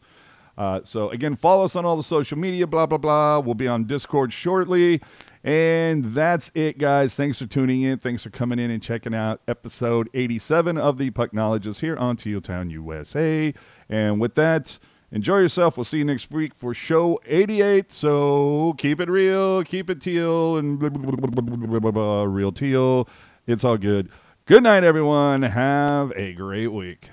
[0.59, 3.39] Uh, so again, follow us on all the social media, blah blah blah.
[3.39, 5.01] We'll be on Discord shortly,
[5.41, 7.15] and that's it, guys.
[7.15, 7.97] Thanks for tuning in.
[7.97, 12.41] Thanks for coming in and checking out episode 87 of the Pucknologists here on Teal
[12.41, 13.53] Town USA.
[13.89, 14.77] And with that,
[15.11, 15.77] enjoy yourself.
[15.77, 17.91] We'll see you next week for show 88.
[17.91, 23.07] So keep it real, keep it teal, and blah, blah, blah, real teal.
[23.47, 24.09] It's all good.
[24.45, 25.41] Good night, everyone.
[25.41, 27.09] Have a great week.